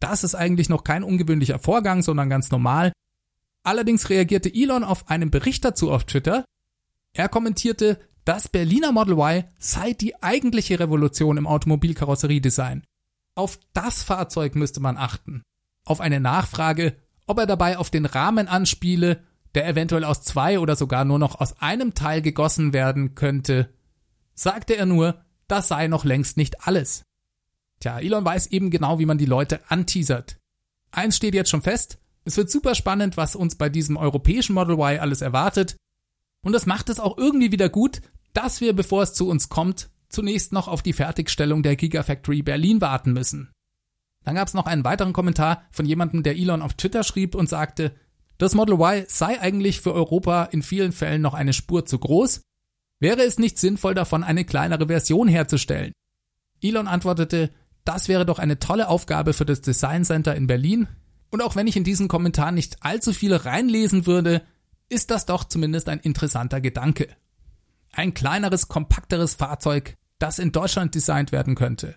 Das 0.00 0.24
ist 0.24 0.34
eigentlich 0.34 0.68
noch 0.68 0.84
kein 0.84 1.04
ungewöhnlicher 1.04 1.58
Vorgang, 1.58 2.02
sondern 2.02 2.28
ganz 2.28 2.50
normal. 2.50 2.92
Allerdings 3.62 4.10
reagierte 4.10 4.52
Elon 4.52 4.84
auf 4.84 5.08
einen 5.08 5.30
Bericht 5.30 5.64
dazu 5.64 5.90
auf 5.90 6.04
Twitter, 6.04 6.44
er 7.18 7.28
kommentierte, 7.28 7.98
das 8.24 8.48
Berliner 8.48 8.92
Model 8.92 9.14
Y 9.14 9.44
sei 9.58 9.92
die 9.92 10.20
eigentliche 10.22 10.80
Revolution 10.80 11.36
im 11.36 11.46
Automobilkarosseriedesign. 11.46 12.84
Auf 13.34 13.58
das 13.72 14.02
Fahrzeug 14.02 14.56
müsste 14.56 14.80
man 14.80 14.96
achten. 14.96 15.42
Auf 15.84 16.00
eine 16.00 16.20
Nachfrage, 16.20 16.96
ob 17.26 17.38
er 17.38 17.46
dabei 17.46 17.78
auf 17.78 17.90
den 17.90 18.06
Rahmen 18.06 18.48
anspiele, 18.48 19.22
der 19.54 19.68
eventuell 19.68 20.04
aus 20.04 20.22
zwei 20.22 20.58
oder 20.58 20.76
sogar 20.76 21.04
nur 21.04 21.18
noch 21.18 21.40
aus 21.40 21.60
einem 21.60 21.94
Teil 21.94 22.20
gegossen 22.20 22.72
werden 22.72 23.14
könnte, 23.14 23.72
sagte 24.34 24.76
er 24.76 24.86
nur, 24.86 25.22
das 25.48 25.68
sei 25.68 25.86
noch 25.86 26.04
längst 26.04 26.36
nicht 26.36 26.66
alles. 26.66 27.04
Tja, 27.80 28.00
Elon 28.00 28.24
weiß 28.24 28.48
eben 28.48 28.70
genau, 28.70 28.98
wie 28.98 29.06
man 29.06 29.18
die 29.18 29.26
Leute 29.26 29.60
anteasert. 29.68 30.38
Eins 30.90 31.16
steht 31.16 31.34
jetzt 31.34 31.50
schon 31.50 31.62
fest, 31.62 31.98
es 32.24 32.36
wird 32.36 32.50
super 32.50 32.74
spannend, 32.74 33.16
was 33.16 33.36
uns 33.36 33.54
bei 33.54 33.68
diesem 33.68 33.96
europäischen 33.96 34.54
Model 34.54 34.74
Y 34.74 34.98
alles 34.98 35.20
erwartet, 35.20 35.76
und 36.42 36.52
das 36.52 36.66
macht 36.66 36.88
es 36.88 37.00
auch 37.00 37.18
irgendwie 37.18 37.52
wieder 37.52 37.68
gut, 37.68 38.00
dass 38.32 38.60
wir, 38.60 38.74
bevor 38.74 39.02
es 39.02 39.14
zu 39.14 39.28
uns 39.28 39.48
kommt, 39.48 39.90
zunächst 40.08 40.52
noch 40.52 40.68
auf 40.68 40.82
die 40.82 40.92
Fertigstellung 40.92 41.62
der 41.62 41.76
Gigafactory 41.76 42.42
Berlin 42.42 42.80
warten 42.80 43.12
müssen. 43.12 43.50
Dann 44.24 44.34
gab 44.34 44.48
es 44.48 44.54
noch 44.54 44.66
einen 44.66 44.84
weiteren 44.84 45.12
Kommentar 45.12 45.62
von 45.70 45.86
jemandem, 45.86 46.22
der 46.22 46.36
Elon 46.36 46.62
auf 46.62 46.74
Twitter 46.74 47.04
schrieb 47.04 47.34
und 47.34 47.48
sagte, 47.48 47.94
das 48.38 48.54
Model 48.54 48.74
Y 48.74 49.04
sei 49.08 49.40
eigentlich 49.40 49.80
für 49.80 49.94
Europa 49.94 50.44
in 50.44 50.62
vielen 50.62 50.92
Fällen 50.92 51.22
noch 51.22 51.34
eine 51.34 51.52
Spur 51.52 51.86
zu 51.86 51.98
groß. 51.98 52.42
Wäre 52.98 53.22
es 53.22 53.38
nicht 53.38 53.58
sinnvoll 53.58 53.94
davon, 53.94 54.24
eine 54.24 54.44
kleinere 54.44 54.86
Version 54.88 55.28
herzustellen? 55.28 55.92
Elon 56.60 56.88
antwortete, 56.88 57.50
das 57.84 58.08
wäre 58.08 58.26
doch 58.26 58.38
eine 58.38 58.58
tolle 58.58 58.88
Aufgabe 58.88 59.32
für 59.32 59.46
das 59.46 59.60
Design 59.60 60.04
Center 60.04 60.34
in 60.34 60.46
Berlin. 60.46 60.88
Und 61.30 61.40
auch 61.40 61.56
wenn 61.56 61.66
ich 61.66 61.76
in 61.76 61.84
diesen 61.84 62.08
Kommentar 62.08 62.52
nicht 62.52 62.78
allzu 62.80 63.12
viel 63.12 63.34
reinlesen 63.34 64.06
würde, 64.06 64.42
ist 64.88 65.10
das 65.10 65.26
doch 65.26 65.44
zumindest 65.44 65.88
ein 65.88 66.00
interessanter 66.00 66.60
Gedanke. 66.60 67.08
Ein 67.92 68.14
kleineres, 68.14 68.68
kompakteres 68.68 69.34
Fahrzeug, 69.34 69.96
das 70.18 70.38
in 70.38 70.52
Deutschland 70.52 70.94
designt 70.94 71.32
werden 71.32 71.54
könnte. 71.54 71.96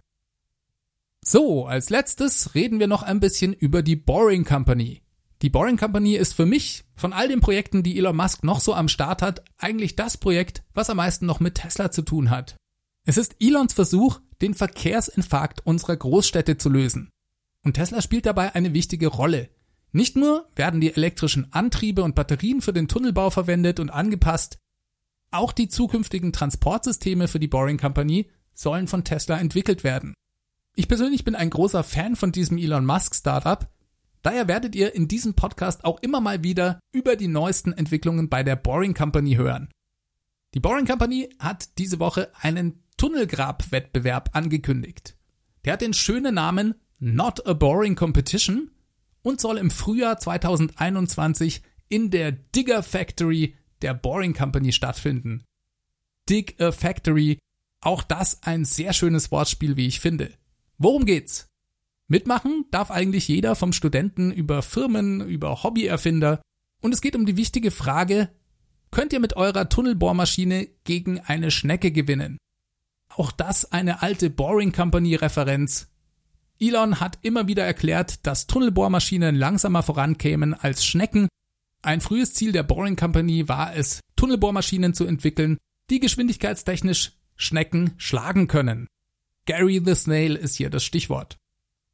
So, 1.22 1.66
als 1.66 1.90
letztes 1.90 2.56
reden 2.56 2.80
wir 2.80 2.88
noch 2.88 3.04
ein 3.04 3.20
bisschen 3.20 3.54
über 3.54 3.84
die 3.84 3.96
Boring 3.96 4.46
Company. 4.46 5.02
Die 5.42 5.50
Boring 5.50 5.78
Company 5.78 6.16
ist 6.16 6.34
für 6.34 6.46
mich 6.46 6.84
von 6.96 7.14
all 7.14 7.28
den 7.28 7.40
Projekten, 7.40 7.84
die 7.84 7.98
Elon 7.98 8.16
Musk 8.16 8.44
noch 8.44 8.60
so 8.60 8.74
am 8.74 8.90
Start 8.90 9.22
hat, 9.22 9.44
eigentlich 9.58 9.96
das 9.96 10.18
Projekt, 10.18 10.64
was 10.74 10.90
am 10.90 10.98
meisten 10.98 11.26
noch 11.26 11.40
mit 11.40 11.56
Tesla 11.56 11.92
zu 11.92 12.02
tun 12.02 12.30
hat. 12.30 12.58
Es 13.06 13.18
ist 13.18 13.36
Elons 13.40 13.74
Versuch, 13.74 14.20
den 14.42 14.54
Verkehrsinfarkt 14.54 15.66
unserer 15.66 15.96
Großstädte 15.96 16.58
zu 16.58 16.70
lösen. 16.70 17.10
Und 17.64 17.74
Tesla 17.74 18.02
spielt 18.02 18.26
dabei 18.26 18.56
eine 18.56 18.74
wichtige 18.74 19.08
Rolle. 19.08 19.50
Nicht 19.92 20.16
nur 20.16 20.48
werden 20.56 20.82
die 20.82 20.94
elektrischen 20.94 21.52
Antriebe 21.52 22.04
und 22.04 22.16
Batterien 22.16 22.62
für 22.62 22.74
den 22.74 22.88
Tunnelbau 22.88 23.30
verwendet 23.30 23.80
und 23.80 23.90
angepasst, 23.90 24.60
auch 25.32 25.52
die 25.52 25.68
zukünftigen 25.68 26.34
Transportsysteme 26.34 27.28
für 27.28 27.40
die 27.40 27.48
Boring 27.48 27.78
Company 27.78 28.30
sollen 28.54 28.88
von 28.88 29.04
Tesla 29.04 29.38
entwickelt 29.40 29.84
werden. 29.84 30.14
Ich 30.76 30.88
persönlich 30.88 31.24
bin 31.24 31.36
ein 31.36 31.50
großer 31.50 31.84
Fan 31.84 32.16
von 32.16 32.32
diesem 32.32 32.58
Elon 32.58 32.86
Musk 32.86 33.16
Startup, 33.16 33.68
daher 34.22 34.48
werdet 34.48 34.76
ihr 34.76 34.94
in 34.96 35.08
diesem 35.08 35.34
Podcast 35.34 35.86
auch 35.86 36.00
immer 36.02 36.22
mal 36.22 36.44
wieder 36.44 36.80
über 36.92 37.16
die 37.16 37.28
neuesten 37.28 37.74
Entwicklungen 37.74 38.30
bei 38.30 38.44
der 38.44 38.56
Boring 38.56 38.94
Company 38.94 39.36
hören. 39.36 39.70
Die 40.54 40.60
Boring 40.60 40.86
Company 40.86 41.30
hat 41.40 41.78
diese 41.78 42.00
Woche 42.00 42.32
einen 42.40 42.84
Tunnelgrab-Wettbewerb 42.98 44.32
angekündigt. 44.34 45.16
Der 45.64 45.74
hat 45.74 45.82
den 45.82 45.94
schönen 45.94 46.36
Namen 46.36 46.76
Not 47.00 47.46
a 47.46 47.54
Boring 47.54 47.96
Competition 47.96 48.72
und 49.22 49.42
soll 49.42 49.58
im 49.58 49.72
Frühjahr 49.72 50.18
2021 50.18 51.62
in 51.90 52.12
der 52.12 52.32
Digger 52.32 52.84
Factory 52.84 53.56
der 53.82 53.94
Boring 53.94 54.34
Company 54.34 54.72
stattfinden. 54.72 55.44
Dig 56.30 56.60
a 56.62 56.72
Factory, 56.72 57.40
auch 57.82 58.04
das 58.04 58.44
ein 58.44 58.66
sehr 58.66 58.94
schönes 58.94 59.32
Wortspiel, 59.32 59.78
wie 59.78 59.88
ich 59.88 60.00
finde. 60.00 60.34
Worum 60.78 61.06
geht's? 61.06 61.48
Mitmachen 62.08 62.66
darf 62.72 62.92
eigentlich 62.92 63.28
jeder 63.28 63.56
vom 63.56 63.74
Studenten 63.74 64.32
über 64.32 64.62
Firmen, 64.62 65.22
über 65.28 65.64
Hobbyerfinder 65.64 66.42
und 66.82 66.94
es 66.94 67.02
geht 67.02 67.16
um 67.16 67.26
die 67.26 67.38
wichtige 67.38 67.72
Frage, 67.72 68.30
könnt 68.92 69.14
ihr 69.14 69.20
mit 69.20 69.36
eurer 69.36 69.70
Tunnelbohrmaschine 69.70 70.68
gegen 70.84 71.20
eine 71.20 71.52
Schnecke 71.52 71.92
gewinnen? 71.92 72.38
Auch 73.10 73.32
das 73.32 73.72
eine 73.72 74.02
alte 74.02 74.30
Boring 74.30 74.72
Company 74.72 75.16
Referenz. 75.16 75.90
Elon 76.60 77.00
hat 77.00 77.20
immer 77.22 77.48
wieder 77.48 77.64
erklärt, 77.64 78.26
dass 78.28 78.48
Tunnelbohrmaschinen 78.48 79.36
langsamer 79.36 79.82
vorankämen 79.82 80.54
als 80.54 80.86
Schnecken. 80.86 81.30
Ein 81.82 82.02
frühes 82.02 82.34
Ziel 82.34 82.52
der 82.52 82.64
Boring 82.64 82.98
Company 82.98 83.48
war 83.48 83.76
es, 83.76 84.02
Tunnelbohrmaschinen 84.18 84.94
zu 84.94 85.06
entwickeln, 85.06 85.58
die 85.90 86.00
geschwindigkeitstechnisch 86.00 87.14
Schnecken 87.36 87.94
schlagen 87.98 88.48
können. 88.48 88.88
Gary 89.46 89.82
the 89.84 89.96
Snail 89.96 90.36
ist 90.36 90.56
hier 90.56 90.70
das 90.70 90.84
Stichwort. 90.84 91.38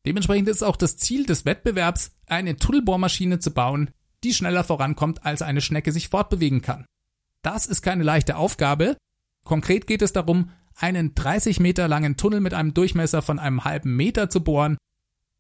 Dementsprechend 0.06 0.50
ist 0.50 0.64
auch 0.64 0.76
das 0.76 0.98
Ziel 0.98 1.26
des 1.26 1.46
Wettbewerbs, 1.46 2.12
eine 2.26 2.58
Tunnelbohrmaschine 2.58 3.40
zu 3.40 3.52
bauen, 3.52 3.92
die 4.24 4.34
schneller 4.34 4.64
vorankommt, 4.64 5.26
als 5.26 5.44
eine 5.44 5.62
Schnecke 5.62 5.92
sich 5.92 6.10
fortbewegen 6.10 6.62
kann. 6.62 6.86
Das 7.44 7.68
ist 7.68 7.84
keine 7.84 8.04
leichte 8.04 8.38
Aufgabe. 8.38 8.98
Konkret 9.44 9.86
geht 9.86 10.02
es 10.02 10.14
darum, 10.14 10.50
einen 10.76 11.16
30 11.16 11.60
Meter 11.60 11.88
langen 11.88 12.18
Tunnel 12.18 12.42
mit 12.42 12.54
einem 12.54 12.74
Durchmesser 12.74 13.22
von 13.22 13.40
einem 13.40 13.64
halben 13.64 13.96
Meter 13.96 14.30
zu 14.30 14.44
bohren. 14.44 14.78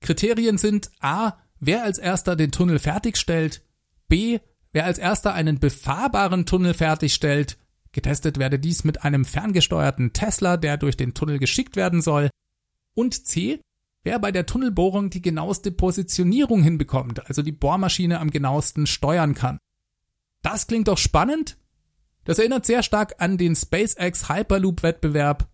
Kriterien 0.01 0.57
sind 0.57 0.91
A, 0.99 1.33
wer 1.59 1.83
als 1.83 1.97
erster 1.97 2.35
den 2.35 2.51
Tunnel 2.51 2.79
fertigstellt, 2.79 3.61
B, 4.07 4.39
wer 4.71 4.85
als 4.85 4.97
erster 4.97 5.33
einen 5.33 5.59
befahrbaren 5.59 6.45
Tunnel 6.45 6.73
fertigstellt, 6.73 7.57
getestet 7.91 8.37
werde 8.37 8.59
dies 8.59 8.83
mit 8.83 9.03
einem 9.03 9.25
ferngesteuerten 9.25 10.13
Tesla, 10.13 10.57
der 10.57 10.77
durch 10.77 10.97
den 10.97 11.13
Tunnel 11.13 11.39
geschickt 11.39 11.75
werden 11.75 12.01
soll, 12.01 12.29
und 12.93 13.27
C, 13.27 13.61
wer 14.03 14.19
bei 14.19 14.31
der 14.31 14.45
Tunnelbohrung 14.45 15.09
die 15.09 15.21
genaueste 15.21 15.71
Positionierung 15.71 16.61
hinbekommt, 16.61 17.27
also 17.27 17.41
die 17.41 17.51
Bohrmaschine 17.51 18.19
am 18.19 18.31
genauesten 18.31 18.87
steuern 18.87 19.33
kann. 19.33 19.57
Das 20.41 20.67
klingt 20.67 20.87
doch 20.87 20.97
spannend? 20.97 21.57
Das 22.25 22.39
erinnert 22.39 22.65
sehr 22.65 22.83
stark 22.83 23.15
an 23.19 23.37
den 23.37 23.55
SpaceX 23.55 24.29
Hyperloop 24.29 24.83
Wettbewerb. 24.83 25.47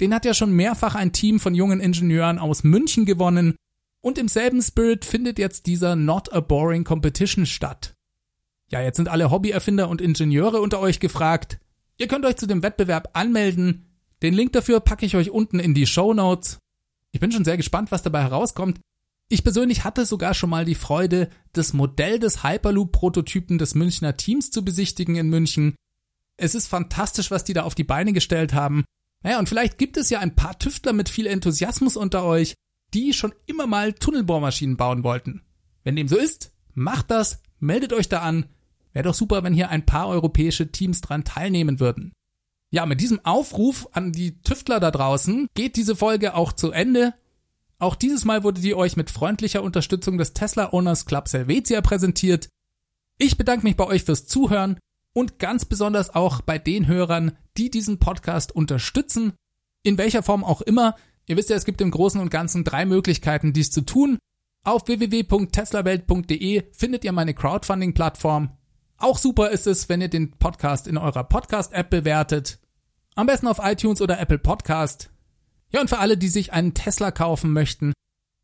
Den 0.00 0.12
hat 0.12 0.24
ja 0.24 0.34
schon 0.34 0.52
mehrfach 0.52 0.96
ein 0.96 1.12
Team 1.12 1.38
von 1.38 1.54
jungen 1.54 1.80
Ingenieuren 1.80 2.38
aus 2.38 2.64
München 2.64 3.04
gewonnen 3.04 3.54
und 4.00 4.18
im 4.18 4.28
selben 4.28 4.60
Spirit 4.60 5.04
findet 5.04 5.38
jetzt 5.38 5.66
dieser 5.66 5.96
Not 5.96 6.32
a 6.32 6.40
Boring 6.40 6.84
Competition 6.84 7.46
statt. 7.46 7.94
Ja, 8.70 8.80
jetzt 8.80 8.96
sind 8.96 9.08
alle 9.08 9.30
Hobbyerfinder 9.30 9.88
und 9.88 10.00
Ingenieure 10.00 10.60
unter 10.60 10.80
euch 10.80 10.98
gefragt. 10.98 11.58
Ihr 11.96 12.08
könnt 12.08 12.24
euch 12.24 12.36
zu 12.36 12.46
dem 12.46 12.62
Wettbewerb 12.62 13.10
anmelden. 13.12 13.86
Den 14.22 14.34
Link 14.34 14.52
dafür 14.52 14.80
packe 14.80 15.06
ich 15.06 15.16
euch 15.16 15.30
unten 15.30 15.60
in 15.60 15.74
die 15.74 15.86
Show 15.86 16.12
Notes. 16.12 16.58
Ich 17.12 17.20
bin 17.20 17.30
schon 17.30 17.44
sehr 17.44 17.56
gespannt, 17.56 17.92
was 17.92 18.02
dabei 18.02 18.22
herauskommt. 18.22 18.80
Ich 19.28 19.44
persönlich 19.44 19.84
hatte 19.84 20.04
sogar 20.04 20.34
schon 20.34 20.50
mal 20.50 20.64
die 20.64 20.74
Freude, 20.74 21.30
das 21.52 21.72
Modell 21.72 22.18
des 22.18 22.42
Hyperloop-Prototypen 22.42 23.58
des 23.58 23.74
Münchner 23.74 24.16
Teams 24.16 24.50
zu 24.50 24.64
besichtigen 24.64 25.14
in 25.16 25.28
München. 25.28 25.76
Es 26.36 26.54
ist 26.54 26.68
fantastisch, 26.68 27.30
was 27.30 27.44
die 27.44 27.52
da 27.52 27.62
auf 27.62 27.74
die 27.74 27.84
Beine 27.84 28.12
gestellt 28.12 28.54
haben. 28.54 28.84
Naja, 29.22 29.38
und 29.38 29.48
vielleicht 29.48 29.78
gibt 29.78 29.96
es 29.96 30.10
ja 30.10 30.20
ein 30.20 30.36
paar 30.36 30.58
Tüftler 30.58 30.92
mit 30.92 31.08
viel 31.08 31.26
Enthusiasmus 31.26 31.96
unter 31.96 32.24
euch, 32.24 32.54
die 32.92 33.12
schon 33.12 33.34
immer 33.46 33.66
mal 33.66 33.92
Tunnelbohrmaschinen 33.92 34.76
bauen 34.76 35.04
wollten. 35.04 35.42
Wenn 35.82 35.96
dem 35.96 36.08
so 36.08 36.16
ist, 36.16 36.52
macht 36.74 37.10
das, 37.10 37.40
meldet 37.58 37.92
euch 37.92 38.08
da 38.08 38.20
an. 38.20 38.46
Wäre 38.92 39.04
doch 39.04 39.14
super, 39.14 39.42
wenn 39.42 39.54
hier 39.54 39.70
ein 39.70 39.86
paar 39.86 40.08
europäische 40.08 40.70
Teams 40.70 41.00
dran 41.00 41.24
teilnehmen 41.24 41.80
würden. 41.80 42.12
Ja, 42.70 42.86
mit 42.86 43.00
diesem 43.00 43.24
Aufruf 43.24 43.88
an 43.92 44.12
die 44.12 44.40
Tüftler 44.42 44.80
da 44.80 44.90
draußen 44.90 45.48
geht 45.54 45.76
diese 45.76 45.96
Folge 45.96 46.34
auch 46.34 46.52
zu 46.52 46.70
Ende. 46.72 47.14
Auch 47.78 47.94
dieses 47.94 48.24
Mal 48.24 48.44
wurde 48.44 48.60
die 48.60 48.74
euch 48.74 48.96
mit 48.96 49.10
freundlicher 49.10 49.62
Unterstützung 49.62 50.18
des 50.18 50.32
Tesla 50.32 50.72
Owners 50.72 51.06
Club 51.06 51.28
Helvetia 51.32 51.80
präsentiert. 51.80 52.48
Ich 53.18 53.36
bedanke 53.36 53.64
mich 53.64 53.76
bei 53.76 53.86
euch 53.86 54.04
fürs 54.04 54.26
Zuhören 54.26 54.78
und 55.14 55.38
ganz 55.38 55.64
besonders 55.64 56.14
auch 56.14 56.42
bei 56.42 56.58
den 56.58 56.86
Hörern, 56.86 57.38
die 57.56 57.70
diesen 57.70 57.98
Podcast 57.98 58.52
unterstützen, 58.52 59.32
in 59.82 59.96
welcher 59.96 60.22
Form 60.22 60.44
auch 60.44 60.60
immer. 60.60 60.96
Ihr 61.26 61.38
wisst 61.38 61.48
ja, 61.48 61.56
es 61.56 61.64
gibt 61.64 61.80
im 61.80 61.90
Großen 61.90 62.20
und 62.20 62.30
Ganzen 62.30 62.64
drei 62.64 62.84
Möglichkeiten, 62.84 63.54
dies 63.54 63.70
zu 63.70 63.80
tun. 63.80 64.18
Auf 64.64 64.86
www.teslawelt.de 64.86 66.64
findet 66.72 67.04
ihr 67.04 67.12
meine 67.12 67.32
Crowdfunding-Plattform. 67.32 68.50
Auch 68.98 69.18
super 69.18 69.50
ist 69.50 69.66
es, 69.66 69.88
wenn 69.88 70.00
ihr 70.00 70.08
den 70.08 70.32
Podcast 70.32 70.86
in 70.86 70.98
eurer 70.98 71.24
Podcast-App 71.24 71.90
bewertet. 71.90 72.58
Am 73.14 73.26
besten 73.26 73.46
auf 73.46 73.60
iTunes 73.62 74.00
oder 74.00 74.18
Apple 74.18 74.38
Podcast. 74.38 75.10
Ja, 75.70 75.80
und 75.80 75.88
für 75.88 75.98
alle, 75.98 76.16
die 76.16 76.28
sich 76.28 76.52
einen 76.52 76.74
Tesla 76.74 77.10
kaufen 77.10 77.52
möchten, 77.52 77.92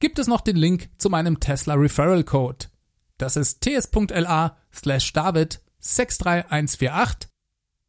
gibt 0.01 0.19
es 0.19 0.27
noch 0.27 0.41
den 0.41 0.57
Link 0.57 0.91
zu 0.99 1.11
meinem 1.11 1.41
Tesla 1.41 1.75
Referral 1.75 2.25
Code. 2.25 2.67
Das 3.19 3.37
ist 3.37 3.61
ts.la 3.61 4.57
slash 4.73 5.13
David 5.13 5.61
63148. 5.81 7.31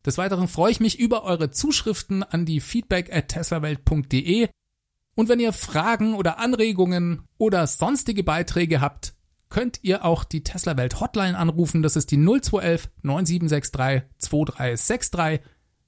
Des 0.05 0.17
Weiteren 0.17 0.47
freue 0.47 0.71
ich 0.71 0.79
mich 0.79 0.99
über 0.99 1.23
eure 1.23 1.51
Zuschriften 1.51 2.23
an 2.23 2.45
die 2.45 2.59
feedback 2.59 3.13
at 3.13 3.27
teslawelt.de. 3.27 4.49
Und 5.15 5.29
wenn 5.29 5.39
ihr 5.39 5.53
Fragen 5.53 6.15
oder 6.15 6.39
Anregungen 6.39 7.27
oder 7.37 7.67
sonstige 7.67 8.23
Beiträge 8.23 8.81
habt, 8.81 9.13
könnt 9.49 9.79
ihr 9.83 10.05
auch 10.05 10.23
die 10.23 10.43
Tesla 10.43 10.77
Welt 10.77 10.99
Hotline 10.99 11.37
anrufen. 11.37 11.83
Das 11.83 11.95
ist 11.95 12.09
die 12.09 12.17
0211 12.17 12.89
9763 13.03 14.09
2363. 14.17 15.41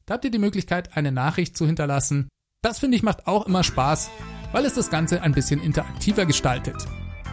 Da 0.06 0.13
habt 0.13 0.26
ihr 0.26 0.32
die 0.32 0.38
Möglichkeit, 0.38 0.96
eine 0.96 1.12
Nachricht 1.12 1.58
zu 1.58 1.66
hinterlassen. 1.66 2.28
Das 2.62 2.80
finde 2.80 2.98
ich 2.98 3.04
macht 3.04 3.26
auch 3.26 3.48
immer 3.48 3.63
Spaß, 3.63 4.12
weil 4.52 4.66
es 4.66 4.74
das 4.74 4.89
Ganze 4.89 5.22
ein 5.22 5.34
bisschen 5.34 5.62
interaktiver 5.62 6.26
gestaltet. 6.26 6.76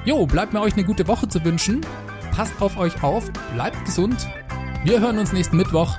Jo, 0.06 0.24
bleibt 0.26 0.52
mir 0.52 0.60
euch 0.60 0.74
eine 0.74 0.84
gute 0.84 1.08
Woche 1.08 1.28
zu 1.28 1.44
wünschen. 1.44 1.82
Passt 2.30 2.62
auf 2.62 2.78
euch 2.78 3.02
auf, 3.02 3.30
bleibt 3.52 3.84
gesund 3.84 4.28
wir 4.84 5.00
hören 5.00 5.18
uns 5.18 5.32
nächsten 5.32 5.56
Mittwoch. 5.56 5.98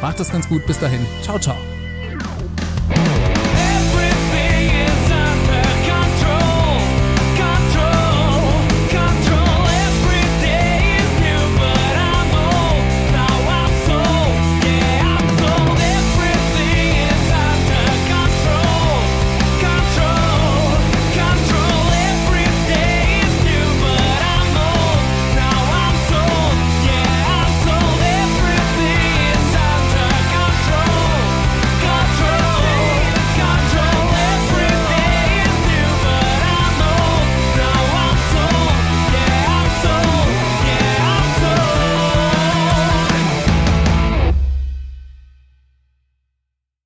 Macht 0.00 0.20
es 0.20 0.30
ganz 0.30 0.48
gut. 0.48 0.66
Bis 0.66 0.78
dahin. 0.78 1.06
Ciao, 1.22 1.38
ciao. 1.38 1.56